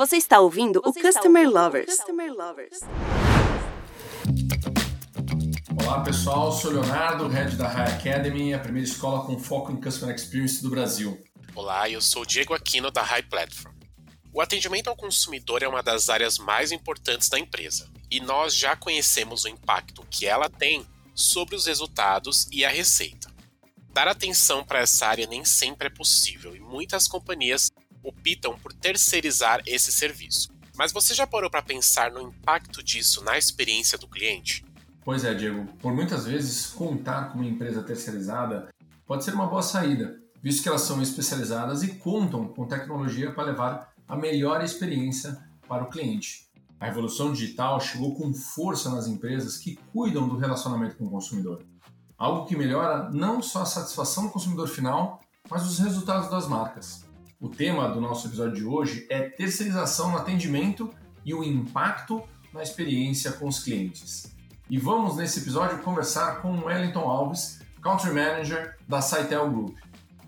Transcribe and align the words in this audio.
Você 0.00 0.16
está 0.16 0.40
ouvindo 0.40 0.80
Você 0.82 0.98
o 0.98 1.02
Customer 1.02 1.42
ouvindo 1.42 1.60
Lovers. 1.60 1.94
Customer 1.94 2.32
Lovers. 2.32 2.80
Olá 5.78 6.00
pessoal, 6.02 6.50
sou 6.52 6.70
Leonardo, 6.70 7.28
head 7.28 7.54
da 7.56 7.68
High 7.68 7.96
Academy, 7.96 8.54
a 8.54 8.58
primeira 8.58 8.88
escola 8.88 9.26
com 9.26 9.38
foco 9.38 9.70
em 9.70 9.78
Customer 9.78 10.16
Experience 10.16 10.62
do 10.62 10.70
Brasil. 10.70 11.22
Olá, 11.54 11.90
eu 11.90 12.00
sou 12.00 12.24
Diego 12.24 12.54
Aquino 12.54 12.90
da 12.90 13.02
High 13.02 13.24
Platform. 13.24 13.74
O 14.32 14.40
atendimento 14.40 14.88
ao 14.88 14.96
consumidor 14.96 15.62
é 15.62 15.68
uma 15.68 15.82
das 15.82 16.08
áreas 16.08 16.38
mais 16.38 16.72
importantes 16.72 17.28
da 17.28 17.38
empresa 17.38 17.86
e 18.10 18.20
nós 18.20 18.56
já 18.56 18.74
conhecemos 18.74 19.44
o 19.44 19.48
impacto 19.48 20.02
que 20.10 20.24
ela 20.24 20.48
tem 20.48 20.82
sobre 21.14 21.54
os 21.54 21.66
resultados 21.66 22.48
e 22.50 22.64
a 22.64 22.70
receita. 22.70 23.30
Dar 23.92 24.08
atenção 24.08 24.64
para 24.64 24.78
essa 24.78 25.06
área 25.06 25.26
nem 25.26 25.44
sempre 25.44 25.88
é 25.88 25.90
possível 25.90 26.56
e 26.56 26.60
muitas 26.60 27.06
companhias 27.06 27.70
optam 28.02 28.58
por 28.58 28.72
terceirizar 28.72 29.62
esse 29.66 29.92
serviço. 29.92 30.50
Mas 30.76 30.92
você 30.92 31.14
já 31.14 31.26
parou 31.26 31.50
para 31.50 31.62
pensar 31.62 32.10
no 32.10 32.20
impacto 32.20 32.82
disso 32.82 33.22
na 33.22 33.36
experiência 33.36 33.98
do 33.98 34.08
cliente? 34.08 34.64
Pois 35.04 35.24
é, 35.24 35.34
Diego. 35.34 35.66
Por 35.78 35.94
muitas 35.94 36.24
vezes, 36.24 36.66
contar 36.66 37.32
com 37.32 37.38
uma 37.38 37.46
empresa 37.46 37.82
terceirizada 37.82 38.68
pode 39.06 39.24
ser 39.24 39.34
uma 39.34 39.46
boa 39.46 39.62
saída, 39.62 40.20
visto 40.42 40.62
que 40.62 40.68
elas 40.68 40.82
são 40.82 41.02
especializadas 41.02 41.82
e 41.82 41.94
contam 41.94 42.48
com 42.48 42.66
tecnologia 42.66 43.32
para 43.32 43.44
levar 43.44 43.92
a 44.06 44.16
melhor 44.16 44.62
experiência 44.62 45.38
para 45.68 45.84
o 45.84 45.90
cliente. 45.90 46.48
A 46.78 46.86
revolução 46.86 47.32
digital 47.32 47.78
chegou 47.80 48.14
com 48.14 48.32
força 48.32 48.88
nas 48.90 49.06
empresas 49.06 49.58
que 49.58 49.76
cuidam 49.92 50.26
do 50.26 50.38
relacionamento 50.38 50.96
com 50.96 51.04
o 51.04 51.10
consumidor. 51.10 51.62
Algo 52.16 52.46
que 52.46 52.56
melhora 52.56 53.10
não 53.10 53.42
só 53.42 53.62
a 53.62 53.66
satisfação 53.66 54.24
do 54.24 54.30
consumidor 54.30 54.68
final, 54.68 55.20
mas 55.50 55.66
os 55.66 55.78
resultados 55.78 56.30
das 56.30 56.48
marcas. 56.48 57.04
O 57.40 57.48
tema 57.48 57.88
do 57.88 58.02
nosso 58.02 58.28
episódio 58.28 58.54
de 58.54 58.64
hoje 58.66 59.06
é 59.08 59.20
terceirização 59.22 60.10
no 60.10 60.18
atendimento 60.18 60.90
e 61.24 61.32
o 61.32 61.42
impacto 61.42 62.22
na 62.52 62.62
experiência 62.62 63.32
com 63.32 63.48
os 63.48 63.60
clientes. 63.60 64.36
E 64.68 64.76
vamos 64.76 65.16
nesse 65.16 65.40
episódio 65.40 65.78
conversar 65.78 66.42
com 66.42 66.66
Wellington 66.66 67.00
Alves, 67.00 67.62
Country 67.80 68.12
Manager 68.12 68.76
da 68.86 69.00
Saitel 69.00 69.50
Group. 69.50 69.78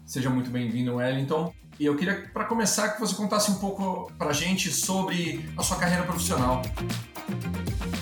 Seja 0.07 0.31
muito 0.31 0.49
bem-vindo, 0.49 0.95
Wellington. 0.95 1.53
E 1.79 1.85
eu 1.85 1.95
queria, 1.97 2.31
para 2.33 2.47
começar, 2.47 2.89
que 2.93 3.01
você 3.01 3.15
contasse 3.15 3.51
um 3.51 3.57
pouco 3.57 4.11
para 4.17 4.31
a 4.31 4.33
gente 4.33 4.73
sobre 4.73 5.45
a 5.55 5.63
sua 5.63 5.77
carreira 5.77 6.05
profissional. 6.05 6.63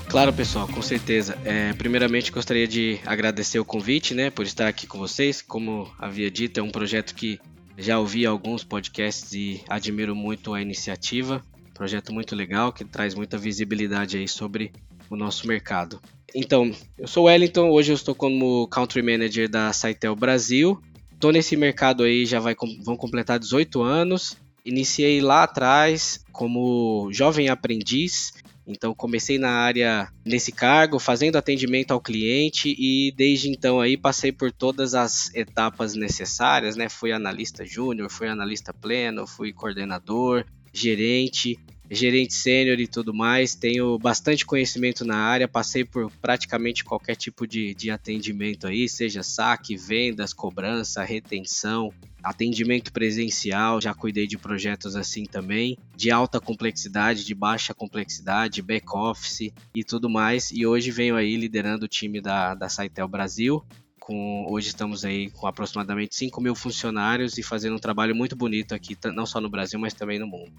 Claro, 0.08 0.33
pessoal, 0.33 0.69
com 0.69 0.83
certeza. 0.83 1.36
É, 1.44 1.72
primeiramente, 1.72 2.31
gostaria 2.31 2.69
de 2.69 3.00
agradecer 3.05 3.58
o 3.58 3.64
convite, 3.64 4.14
né, 4.14 4.31
por 4.31 4.44
estar 4.44 4.69
aqui 4.69 4.86
com 4.86 4.98
vocês. 4.98 5.42
Como 5.42 5.91
havia 5.98 6.31
dito, 6.31 6.61
é 6.61 6.62
um 6.62 6.70
projeto 6.70 7.12
que 7.12 7.41
já 7.81 7.98
ouvi 7.98 8.27
alguns 8.27 8.62
podcasts 8.62 9.33
e 9.33 9.62
admiro 9.69 10.14
muito 10.14 10.53
a 10.53 10.61
iniciativa. 10.61 11.42
Projeto 11.75 12.12
muito 12.12 12.37
legal 12.37 12.72
que 12.72 12.84
traz 12.84 13.14
muita 13.14 13.39
visibilidade 13.39 14.19
aí 14.19 14.28
sobre 14.28 14.70
o 15.09 15.17
nosso 15.17 15.48
mercado. 15.48 16.00
Então, 16.34 16.70
eu 16.98 17.09
sou 17.09 17.25
Wellington, 17.25 17.70
hoje 17.70 17.91
eu 17.91 17.97
estou 17.97 18.14
como 18.14 18.69
Country 18.69 19.03
Manager 19.03 19.48
da 19.48 19.72
Saitel 19.72 20.14
Brasil. 20.14 20.81
Estou 21.12 21.33
nesse 21.33 21.56
mercado 21.56 22.03
aí, 22.03 22.27
já 22.27 22.39
vai, 22.39 22.55
vão 22.84 22.97
completar 22.97 23.39
18 23.39 23.83
anos. 23.83 24.37
Iniciei 24.65 25.20
lá 25.20 25.42
atrás 25.42 26.22
como 26.33 27.09
jovem 27.12 27.48
aprendiz 27.48 28.33
então 28.70 28.94
comecei 28.94 29.38
na 29.38 29.50
área 29.50 30.08
nesse 30.24 30.52
cargo, 30.52 30.98
fazendo 30.98 31.36
atendimento 31.36 31.92
ao 31.92 32.00
cliente 32.00 32.74
e 32.78 33.12
desde 33.16 33.48
então 33.50 33.80
aí 33.80 33.96
passei 33.96 34.32
por 34.32 34.52
todas 34.52 34.94
as 34.94 35.34
etapas 35.34 35.94
necessárias, 35.94 36.76
né? 36.76 36.88
Fui 36.88 37.12
analista 37.12 37.64
júnior, 37.64 38.10
fui 38.10 38.28
analista 38.28 38.72
pleno, 38.72 39.26
fui 39.26 39.52
coordenador, 39.52 40.44
gerente, 40.72 41.58
gerente 41.91 42.34
sênior 42.34 42.78
e 42.78 42.86
tudo 42.86 43.12
mais. 43.12 43.55
Tenho 43.55 43.98
bastante 43.98 44.46
conhecimento 44.46 45.05
na 45.05 45.16
área, 45.16 45.48
passei 45.48 45.84
por 45.84 46.10
praticamente 46.22 46.84
qualquer 46.84 47.16
tipo 47.16 47.47
de, 47.47 47.75
de 47.75 47.91
atendimento 47.91 48.66
aí, 48.66 48.88
seja 48.88 49.22
saque, 49.22 49.76
vendas, 49.76 50.32
cobrança, 50.32 51.03
retenção, 51.03 51.92
atendimento 52.22 52.92
presencial, 52.92 53.81
já 53.81 53.92
cuidei 53.92 54.26
de 54.26 54.38
projetos 54.38 54.94
assim 54.94 55.25
também, 55.25 55.76
de 55.97 56.10
alta 56.10 56.41
complexidade, 56.41 57.25
de 57.25 57.34
baixa 57.34 57.75
complexidade, 57.75 58.62
back 58.62 58.86
office 58.94 59.53
e 59.75 59.82
tudo 59.82 60.09
mais. 60.09 60.50
E 60.53 60.66
hoje 60.66 60.91
venho 60.91 61.16
aí 61.16 61.36
liderando 61.36 61.86
o 61.86 61.88
time 61.88 62.20
da, 62.20 62.54
da 62.54 62.69
Saitel 62.69 63.09
Brasil. 63.09 63.65
Com, 63.98 64.47
hoje 64.48 64.69
estamos 64.69 65.04
aí 65.04 65.31
com 65.31 65.47
aproximadamente 65.47 66.15
5 66.15 66.41
mil 66.41 66.54
funcionários 66.54 67.36
e 67.36 67.42
fazendo 67.42 67.76
um 67.76 67.78
trabalho 67.78 68.15
muito 68.15 68.34
bonito 68.34 68.75
aqui, 68.75 68.97
não 69.12 69.26
só 69.26 69.41
no 69.41 69.50
Brasil, 69.50 69.78
mas 69.78 69.94
também 69.94 70.19
no 70.19 70.26
mundo. 70.26 70.53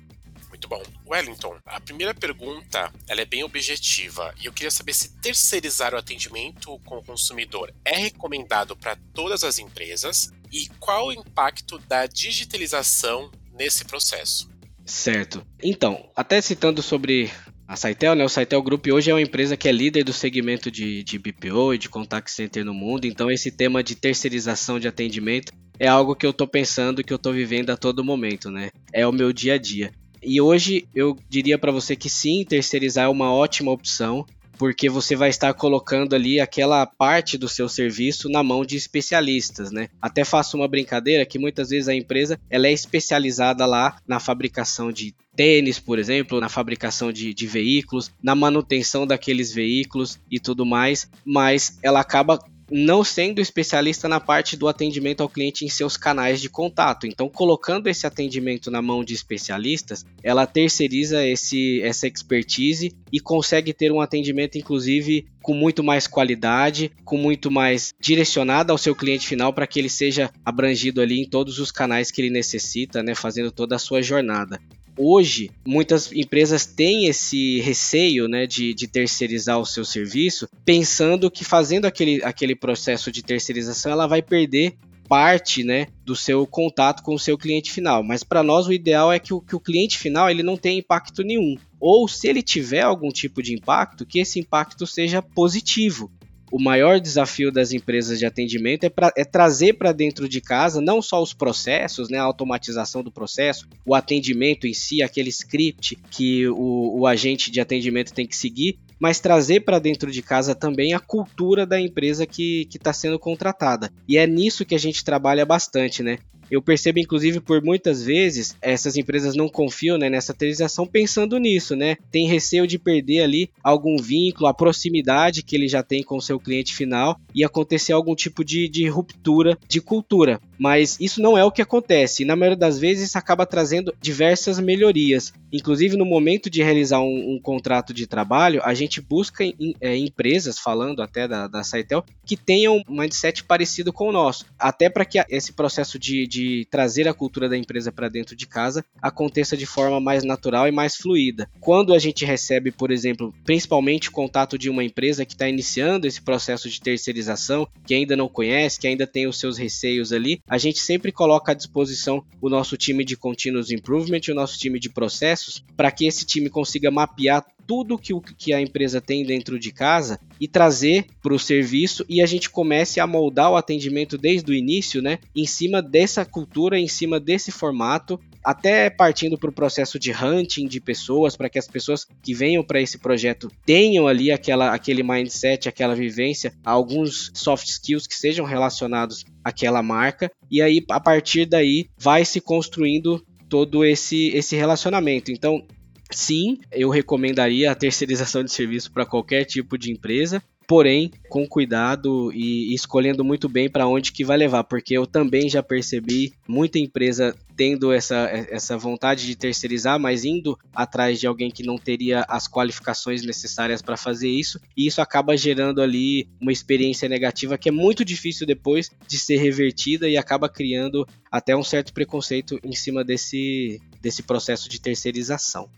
Muito 0.62 0.68
bom. 0.68 0.84
Wellington, 1.08 1.58
a 1.66 1.80
primeira 1.80 2.14
pergunta 2.14 2.92
ela 3.08 3.22
é 3.22 3.26
bem 3.26 3.44
objetiva 3.44 4.32
e 4.40 4.46
eu 4.46 4.54
queria 4.54 4.70
saber 4.70 4.94
se 4.94 5.20
terceirizar 5.20 5.96
o 5.96 5.98
atendimento 5.98 6.80
com 6.86 6.98
o 6.98 7.04
consumidor 7.04 7.74
é 7.84 7.96
recomendado 7.96 8.76
para 8.76 8.96
todas 9.12 9.44
as 9.44 9.58
empresas 9.58 10.32
e 10.52 10.68
qual 10.80 11.08
o 11.08 11.14
impacto 11.14 11.80
da 11.80 12.06
digitalização 12.06 13.32
nesse 13.54 13.86
processo. 13.86 14.52
Certo. 14.86 15.44
Então, 15.64 16.12
até 16.16 16.40
citando 16.40 16.84
sobre 16.84 17.32
a 17.68 17.76
Saitel, 17.76 18.14
né? 18.14 18.24
O 18.24 18.30
Saitel 18.30 18.62
Group 18.62 18.86
hoje 18.88 19.10
é 19.10 19.14
uma 19.16 19.22
empresa 19.22 19.58
que 19.58 19.68
é 19.68 19.72
líder 19.72 20.04
do 20.04 20.14
segmento 20.14 20.70
de, 20.70 21.04
de 21.04 21.18
BPO 21.18 21.74
e 21.74 21.80
de 21.80 21.90
contact 21.90 22.30
center 22.30 22.64
no 22.64 22.74
mundo. 22.74 23.06
Então, 23.06 23.32
esse 23.32 23.50
tema 23.50 23.82
de 23.82 23.96
terceirização 23.96 24.80
de 24.80 24.88
atendimento 24.88 25.52
é 25.80 25.88
algo 25.88 26.16
que 26.16 26.26
eu 26.26 26.30
estou 26.30 26.48
pensando, 26.48 27.04
que 27.04 27.12
eu 27.12 27.16
estou 27.16 27.34
vivendo 27.34 27.72
a 27.72 27.78
todo 27.78 28.04
momento, 28.04 28.52
né? 28.52 28.70
É 28.94 29.08
o 29.08 29.12
meu 29.12 29.34
dia 29.34 29.56
a 29.56 29.58
dia. 29.58 29.92
E 30.24 30.40
hoje 30.40 30.88
eu 30.94 31.18
diria 31.30 31.58
para 31.58 31.72
você 31.72 31.96
que 31.96 32.10
sim, 32.10 32.44
terceirizar 32.44 33.06
é 33.06 33.10
uma 33.10 33.34
ótima 33.34 33.72
opção 33.72 34.26
porque 34.62 34.88
você 34.88 35.16
vai 35.16 35.30
estar 35.30 35.52
colocando 35.56 36.16
ali 36.16 36.40
aquela 36.40 36.86
parte 36.86 37.36
do 37.36 37.50
seu 37.50 37.68
serviço 37.68 38.30
na 38.30 38.44
mão 38.44 38.64
de 38.64 38.78
especialistas, 38.78 39.72
né? 39.72 39.90
Até 40.00 40.24
faço 40.24 40.56
uma 40.56 40.68
brincadeira 40.68 41.26
que 41.26 41.40
muitas 41.40 41.70
vezes 41.70 41.88
a 41.88 41.96
empresa 41.96 42.40
ela 42.48 42.68
é 42.68 42.72
especializada 42.72 43.66
lá 43.66 43.98
na 44.08 44.20
fabricação 44.20 44.92
de 44.92 45.16
tênis, 45.36 45.80
por 45.80 45.98
exemplo, 45.98 46.40
na 46.40 46.48
fabricação 46.48 47.12
de, 47.12 47.34
de 47.34 47.48
veículos, 47.48 48.12
na 48.22 48.36
manutenção 48.36 49.08
daqueles 49.08 49.52
veículos 49.52 50.20
e 50.30 50.40
tudo 50.40 50.64
mais, 50.64 51.10
mas 51.26 51.80
ela 51.82 52.00
acaba 52.00 52.38
não 52.72 53.04
sendo 53.04 53.42
especialista 53.42 54.08
na 54.08 54.20
parte 54.20 54.56
do 54.56 54.68
atendimento 54.68 55.22
ao 55.22 55.30
cliente 55.30 55.66
em 55.66 55.70
seus 55.70 55.98
canais 55.98 56.40
de 56.40 56.50
contato. 56.50 57.06
Então, 57.06 57.28
colocando 57.28 57.88
esse 57.88 58.08
atendimento 58.08 58.72
na 58.72 58.82
mão 58.82 59.04
de 59.04 59.14
especialistas, 59.14 60.06
ela 60.24 60.48
terceiriza 60.48 61.26
esse, 61.26 61.82
essa 61.82 62.08
expertise 62.08 62.96
e 63.12 63.20
consegue 63.20 63.74
ter 63.74 63.92
um 63.92 64.00
atendimento, 64.00 64.58
inclusive, 64.58 65.26
com 65.42 65.54
muito 65.54 65.84
mais 65.84 66.08
qualidade, 66.08 66.92
com 67.04 67.18
muito 67.18 67.52
mais 67.52 67.94
direcionado 68.00 68.72
ao 68.72 68.78
seu 68.78 68.96
cliente 68.96 69.28
final 69.28 69.52
para 69.52 69.68
que 69.68 69.80
ele 69.80 69.90
seja 69.90 70.32
abrangido 70.46 71.02
ali 71.02 71.20
em 71.20 71.30
todos 71.30 71.60
os 71.60 71.72
canais 71.72 72.10
que 72.10 72.22
ele 72.22 72.30
necessita, 72.30 73.04
né, 73.04 73.14
fazendo 73.14 73.52
toda 73.52 73.76
a 73.76 73.80
sua 73.80 74.02
jornada 74.02 74.60
hoje 75.02 75.50
muitas 75.66 76.12
empresas 76.12 76.66
têm 76.66 77.06
esse 77.06 77.60
receio 77.62 78.28
né, 78.28 78.46
de, 78.46 78.74
de, 78.74 78.88
terceirizar 78.88 79.60
o 79.60 79.66
seu 79.66 79.84
serviço, 79.84 80.48
pensando 80.64 81.32
que 81.32 81.44
fazendo 81.44 81.86
aquele, 81.86 82.24
aquele 82.24 82.56
processo 82.56 83.12
de 83.12 83.24
terceirização 83.24 83.92
ela 83.92 84.08
vai 84.08 84.22
perder 84.22 84.76
parte 85.08 85.62
né, 85.62 85.88
do 86.06 86.16
seu 86.16 86.48
contato 86.48 87.04
com 87.04 87.14
o 87.14 87.20
seu 87.20 87.38
cliente 87.38 87.70
final. 87.70 88.02
Mas 88.02 88.24
para 88.24 88.42
nós 88.42 88.68
o 88.68 88.72
ideal 88.72 89.12
é 89.12 89.20
que 89.20 89.34
o, 89.34 89.42
que 89.42 89.56
o 89.56 89.60
cliente 89.60 89.98
final 89.98 90.30
ele 90.30 90.42
não 90.42 90.56
tenha 90.56 90.80
impacto 90.80 91.22
nenhum. 91.22 91.58
Ou 91.82 92.08
se 92.08 92.30
ele 92.30 92.42
tiver 92.42 92.82
algum 92.82 93.10
tipo 93.10 93.44
de 93.44 93.54
impacto, 93.54 94.06
que 94.06 94.20
esse 94.20 94.40
impacto 94.40 94.88
seja 94.88 95.22
positivo 95.22 96.10
o 96.52 96.62
maior 96.62 97.00
desafio 97.00 97.52
das 97.52 97.72
empresas 97.72 98.20
de 98.20 98.26
atendimento 98.26 98.84
é, 98.84 98.90
pra, 98.90 99.12
é 99.16 99.24
trazer 99.24 99.74
para 99.74 99.92
dentro 99.92 100.28
de 100.28 100.42
casa 100.42 100.82
não 100.82 101.02
só 101.02 101.22
os 101.22 101.34
processos, 101.34 102.10
né, 102.10 102.18
a 102.18 102.24
automatização 102.24 103.02
do 103.02 103.12
processo, 103.12 103.68
o 103.86 103.96
atendimento 103.96 104.68
em 104.68 104.74
si, 104.74 105.02
aquele 105.02 105.30
script 105.30 105.98
que 106.10 106.48
o, 106.48 107.00
o 107.00 107.08
agente 107.08 107.50
de 107.50 107.62
atendimento 107.62 108.14
tem 108.14 108.28
que 108.28 108.36
seguir, 108.36 108.78
mas 109.00 109.20
trazer 109.20 109.62
para 109.62 109.80
dentro 109.80 110.12
de 110.12 110.22
casa 110.22 110.54
também 110.54 110.94
a 110.94 111.00
cultura 111.00 111.66
da 111.66 111.80
empresa 111.80 112.28
que 112.28 112.68
está 112.74 112.94
sendo 112.94 113.18
contratada. 113.18 113.92
E 114.08 114.18
é 114.18 114.28
nisso 114.28 114.66
que 114.66 114.76
a 114.76 114.80
gente 114.80 115.04
trabalha 115.04 115.46
bastante, 115.46 116.04
né? 116.04 116.20
Eu 116.52 116.62
percebo, 116.62 117.00
inclusive, 117.00 117.40
por 117.40 117.64
muitas 117.64 118.04
vezes, 118.04 118.58
essas 118.62 118.98
empresas 118.98 119.36
não 119.38 119.48
confiam 119.48 119.98
né, 119.98 120.10
nessa 120.10 120.34
terceirização 120.34 120.86
pensando 120.86 121.38
nisso, 121.38 121.78
né? 121.78 121.96
Tem 122.12 122.28
receio 122.28 122.68
de 122.68 122.78
perder 122.78 123.22
ali 123.22 123.50
algum 123.64 123.96
vínculo, 123.96 124.48
a 124.48 124.54
proximidade 124.54 125.44
que 125.44 125.56
ele 125.56 125.70
já 125.70 125.82
tem 125.82 126.04
com 126.04 126.18
o 126.18 126.22
seu 126.22 126.38
cliente 126.38 126.76
final 126.76 127.18
e 127.34 127.44
acontecer 127.44 127.94
algum 127.94 128.14
tipo 128.14 128.44
de, 128.44 128.68
de 128.68 128.88
ruptura 128.90 129.58
de 129.68 129.80
cultura. 129.80 130.42
Mas 130.60 130.98
isso 131.00 131.22
não 131.22 131.38
é 131.38 131.44
o 131.44 131.52
que 131.52 131.62
acontece. 131.62 132.22
E 132.22 132.26
na 132.26 132.36
maioria 132.36 132.58
das 132.58 132.78
vezes 132.78 133.10
isso 133.10 133.18
acaba 133.18 133.46
trazendo 133.46 133.96
diversas 134.02 134.60
melhorias. 134.60 135.34
Inclusive, 135.52 135.98
no 135.98 136.06
momento 136.06 136.50
de 136.50 136.62
realizar 136.62 137.00
um, 137.00 137.36
um 137.36 137.40
contrato 137.42 137.94
de 137.94 138.06
trabalho, 138.06 138.62
a 138.64 138.74
gente 138.74 139.02
busca 139.02 139.44
em, 139.44 139.76
é, 139.80 139.96
empresas, 139.96 140.60
falando 140.60 141.02
até 141.02 141.28
da, 141.28 141.48
da 141.48 141.64
Saitel, 141.64 142.04
que 142.26 142.38
tenham 142.38 142.84
um 142.88 143.00
mindset 143.00 143.44
parecido 143.44 143.92
com 143.92 144.10
o 144.10 144.12
nosso. 144.12 144.46
Até 144.60 144.90
para 144.90 145.06
que 145.06 145.24
esse 145.30 145.54
processo 145.54 145.98
de, 145.98 146.28
de 146.28 146.41
de 146.42 146.66
trazer 146.66 147.08
a 147.08 147.14
cultura 147.14 147.48
da 147.48 147.56
empresa 147.56 147.92
para 147.92 148.10
dentro 148.10 148.36
de 148.36 148.48
casa 148.48 148.84
aconteça 149.00 149.56
de 149.56 149.66
forma 149.68 150.00
mais 150.00 150.24
natural 150.24 150.68
e 150.68 150.72
mais 150.72 150.96
fluida. 150.96 151.48
Quando 151.60 151.94
a 151.94 152.00
gente 152.00 152.26
recebe, 152.26 152.72
por 152.72 152.90
exemplo, 152.90 153.34
principalmente 153.46 154.10
o 154.10 154.12
contato 154.12 154.58
de 154.58 154.70
uma 154.70 154.84
empresa 154.84 155.26
que 155.26 155.34
está 155.34 155.48
iniciando 155.48 156.08
esse 156.08 156.22
processo 156.22 156.68
de 156.68 156.82
terceirização, 156.82 157.68
que 157.86 157.94
ainda 157.94 158.16
não 158.16 158.28
conhece, 158.28 158.80
que 158.80 158.88
ainda 158.88 159.06
tem 159.06 159.28
os 159.28 159.40
seus 159.40 159.58
receios 159.58 160.12
ali, 160.12 160.42
a 160.50 160.58
gente 160.58 160.80
sempre 160.80 161.12
coloca 161.12 161.52
à 161.52 161.56
disposição 161.56 162.24
o 162.42 162.50
nosso 162.50 162.76
time 162.76 163.06
de 163.06 163.16
continuous 163.16 163.70
improvement, 163.72 164.22
o 164.30 164.34
nosso 164.34 164.58
time 164.58 164.80
de 164.80 164.90
processos, 164.90 165.64
para 165.78 165.92
que 165.92 166.08
esse 166.08 166.26
time 166.26 166.50
consiga 166.50 166.90
mapear 166.90 167.46
tudo 167.72 167.98
que, 167.98 168.14
o, 168.14 168.20
que 168.20 168.52
a 168.52 168.60
empresa 168.60 169.00
tem 169.00 169.26
dentro 169.26 169.58
de 169.58 169.72
casa 169.72 170.20
e 170.42 170.46
trazer 170.46 171.06
para 171.24 171.34
o 171.34 171.40
serviço 171.40 172.06
e 172.10 172.22
a 172.22 172.26
gente 172.26 172.50
comece 172.50 173.00
a 173.00 173.08
moldar 173.08 173.50
o 173.50 173.56
atendimento 173.56 174.18
desde 174.18 174.52
o 174.52 174.54
início, 174.54 175.02
né? 175.02 175.20
Em 175.34 175.46
cima 175.46 175.82
dessa 175.82 176.26
cultura, 176.26 176.78
em 176.78 176.90
cima 176.90 177.18
desse 177.18 177.50
formato, 177.50 178.20
até 178.44 178.90
partindo 178.90 179.38
para 179.38 179.50
o 179.50 179.54
processo 179.54 179.98
de 179.98 180.12
hunting 180.12 180.68
de 180.68 180.82
pessoas, 180.82 181.38
para 181.38 181.50
que 181.50 181.58
as 181.58 181.66
pessoas 181.66 182.06
que 182.22 182.34
venham 182.34 182.62
para 182.62 182.82
esse 182.82 182.98
projeto 182.98 183.50
tenham 183.66 184.06
ali 184.06 184.34
aquela, 184.34 184.74
aquele 184.74 185.02
mindset, 185.02 185.70
aquela 185.70 185.96
vivência, 185.96 186.54
alguns 186.66 187.32
soft 187.34 187.70
skills 187.70 188.06
que 188.06 188.16
sejam 188.16 188.46
relacionados 188.46 189.24
àquela 189.46 189.82
marca, 189.82 190.30
e 190.52 190.62
aí 190.62 190.84
a 190.90 191.00
partir 191.00 191.46
daí 191.46 191.88
vai 191.98 192.26
se 192.26 192.42
construindo 192.42 193.26
todo 193.48 193.86
esse, 193.86 194.28
esse 194.36 194.58
relacionamento. 194.58 195.32
Então, 195.32 195.66
Sim, 196.12 196.60
eu 196.72 196.90
recomendaria 196.90 197.72
a 197.72 197.76
terceirização 197.76 198.44
de 198.44 198.52
serviço 198.52 198.92
para 198.92 199.06
qualquer 199.06 199.46
tipo 199.46 199.78
de 199.78 199.92
empresa, 199.92 200.44
porém 200.68 201.12
com 201.30 201.46
cuidado 201.46 202.32
e 202.34 202.74
escolhendo 202.74 203.26
muito 203.26 203.50
bem 203.50 203.70
para 203.70 203.88
onde 203.88 204.12
que 204.12 204.24
vai 204.24 204.38
levar, 204.38 204.64
porque 204.64 204.98
eu 204.98 205.06
também 205.06 205.50
já 205.50 205.62
percebi 205.62 206.34
muita 206.48 206.80
empresa 206.80 207.36
tendo 207.58 207.92
essa, 207.92 208.30
essa 208.50 208.78
vontade 208.78 209.26
de 209.26 209.36
terceirizar, 209.36 210.00
mas 210.00 210.24
indo 210.24 210.58
atrás 210.74 211.20
de 211.20 211.28
alguém 211.28 211.52
que 211.52 211.62
não 211.62 211.78
teria 211.78 212.26
as 212.28 212.48
qualificações 212.48 213.22
necessárias 213.24 213.82
para 213.82 213.98
fazer 213.98 214.30
isso, 214.30 214.60
e 214.76 214.88
isso 214.88 215.02
acaba 215.02 215.36
gerando 215.36 215.82
ali 215.82 216.28
uma 216.40 216.54
experiência 216.54 217.10
negativa 217.10 217.58
que 217.58 217.68
é 217.68 217.72
muito 217.72 218.06
difícil 218.06 218.48
depois 218.48 218.90
de 219.08 219.20
ser 219.20 219.38
revertida 219.38 220.08
e 220.08 220.16
acaba 220.16 220.48
criando 220.48 221.06
até 221.30 221.56
um 221.56 221.64
certo 221.64 221.94
preconceito 221.94 222.58
em 222.64 222.74
cima 222.74 223.04
desse, 223.04 223.82
desse 224.02 224.24
processo 224.24 224.70
de 224.70 224.80
terceirização. 224.80 225.70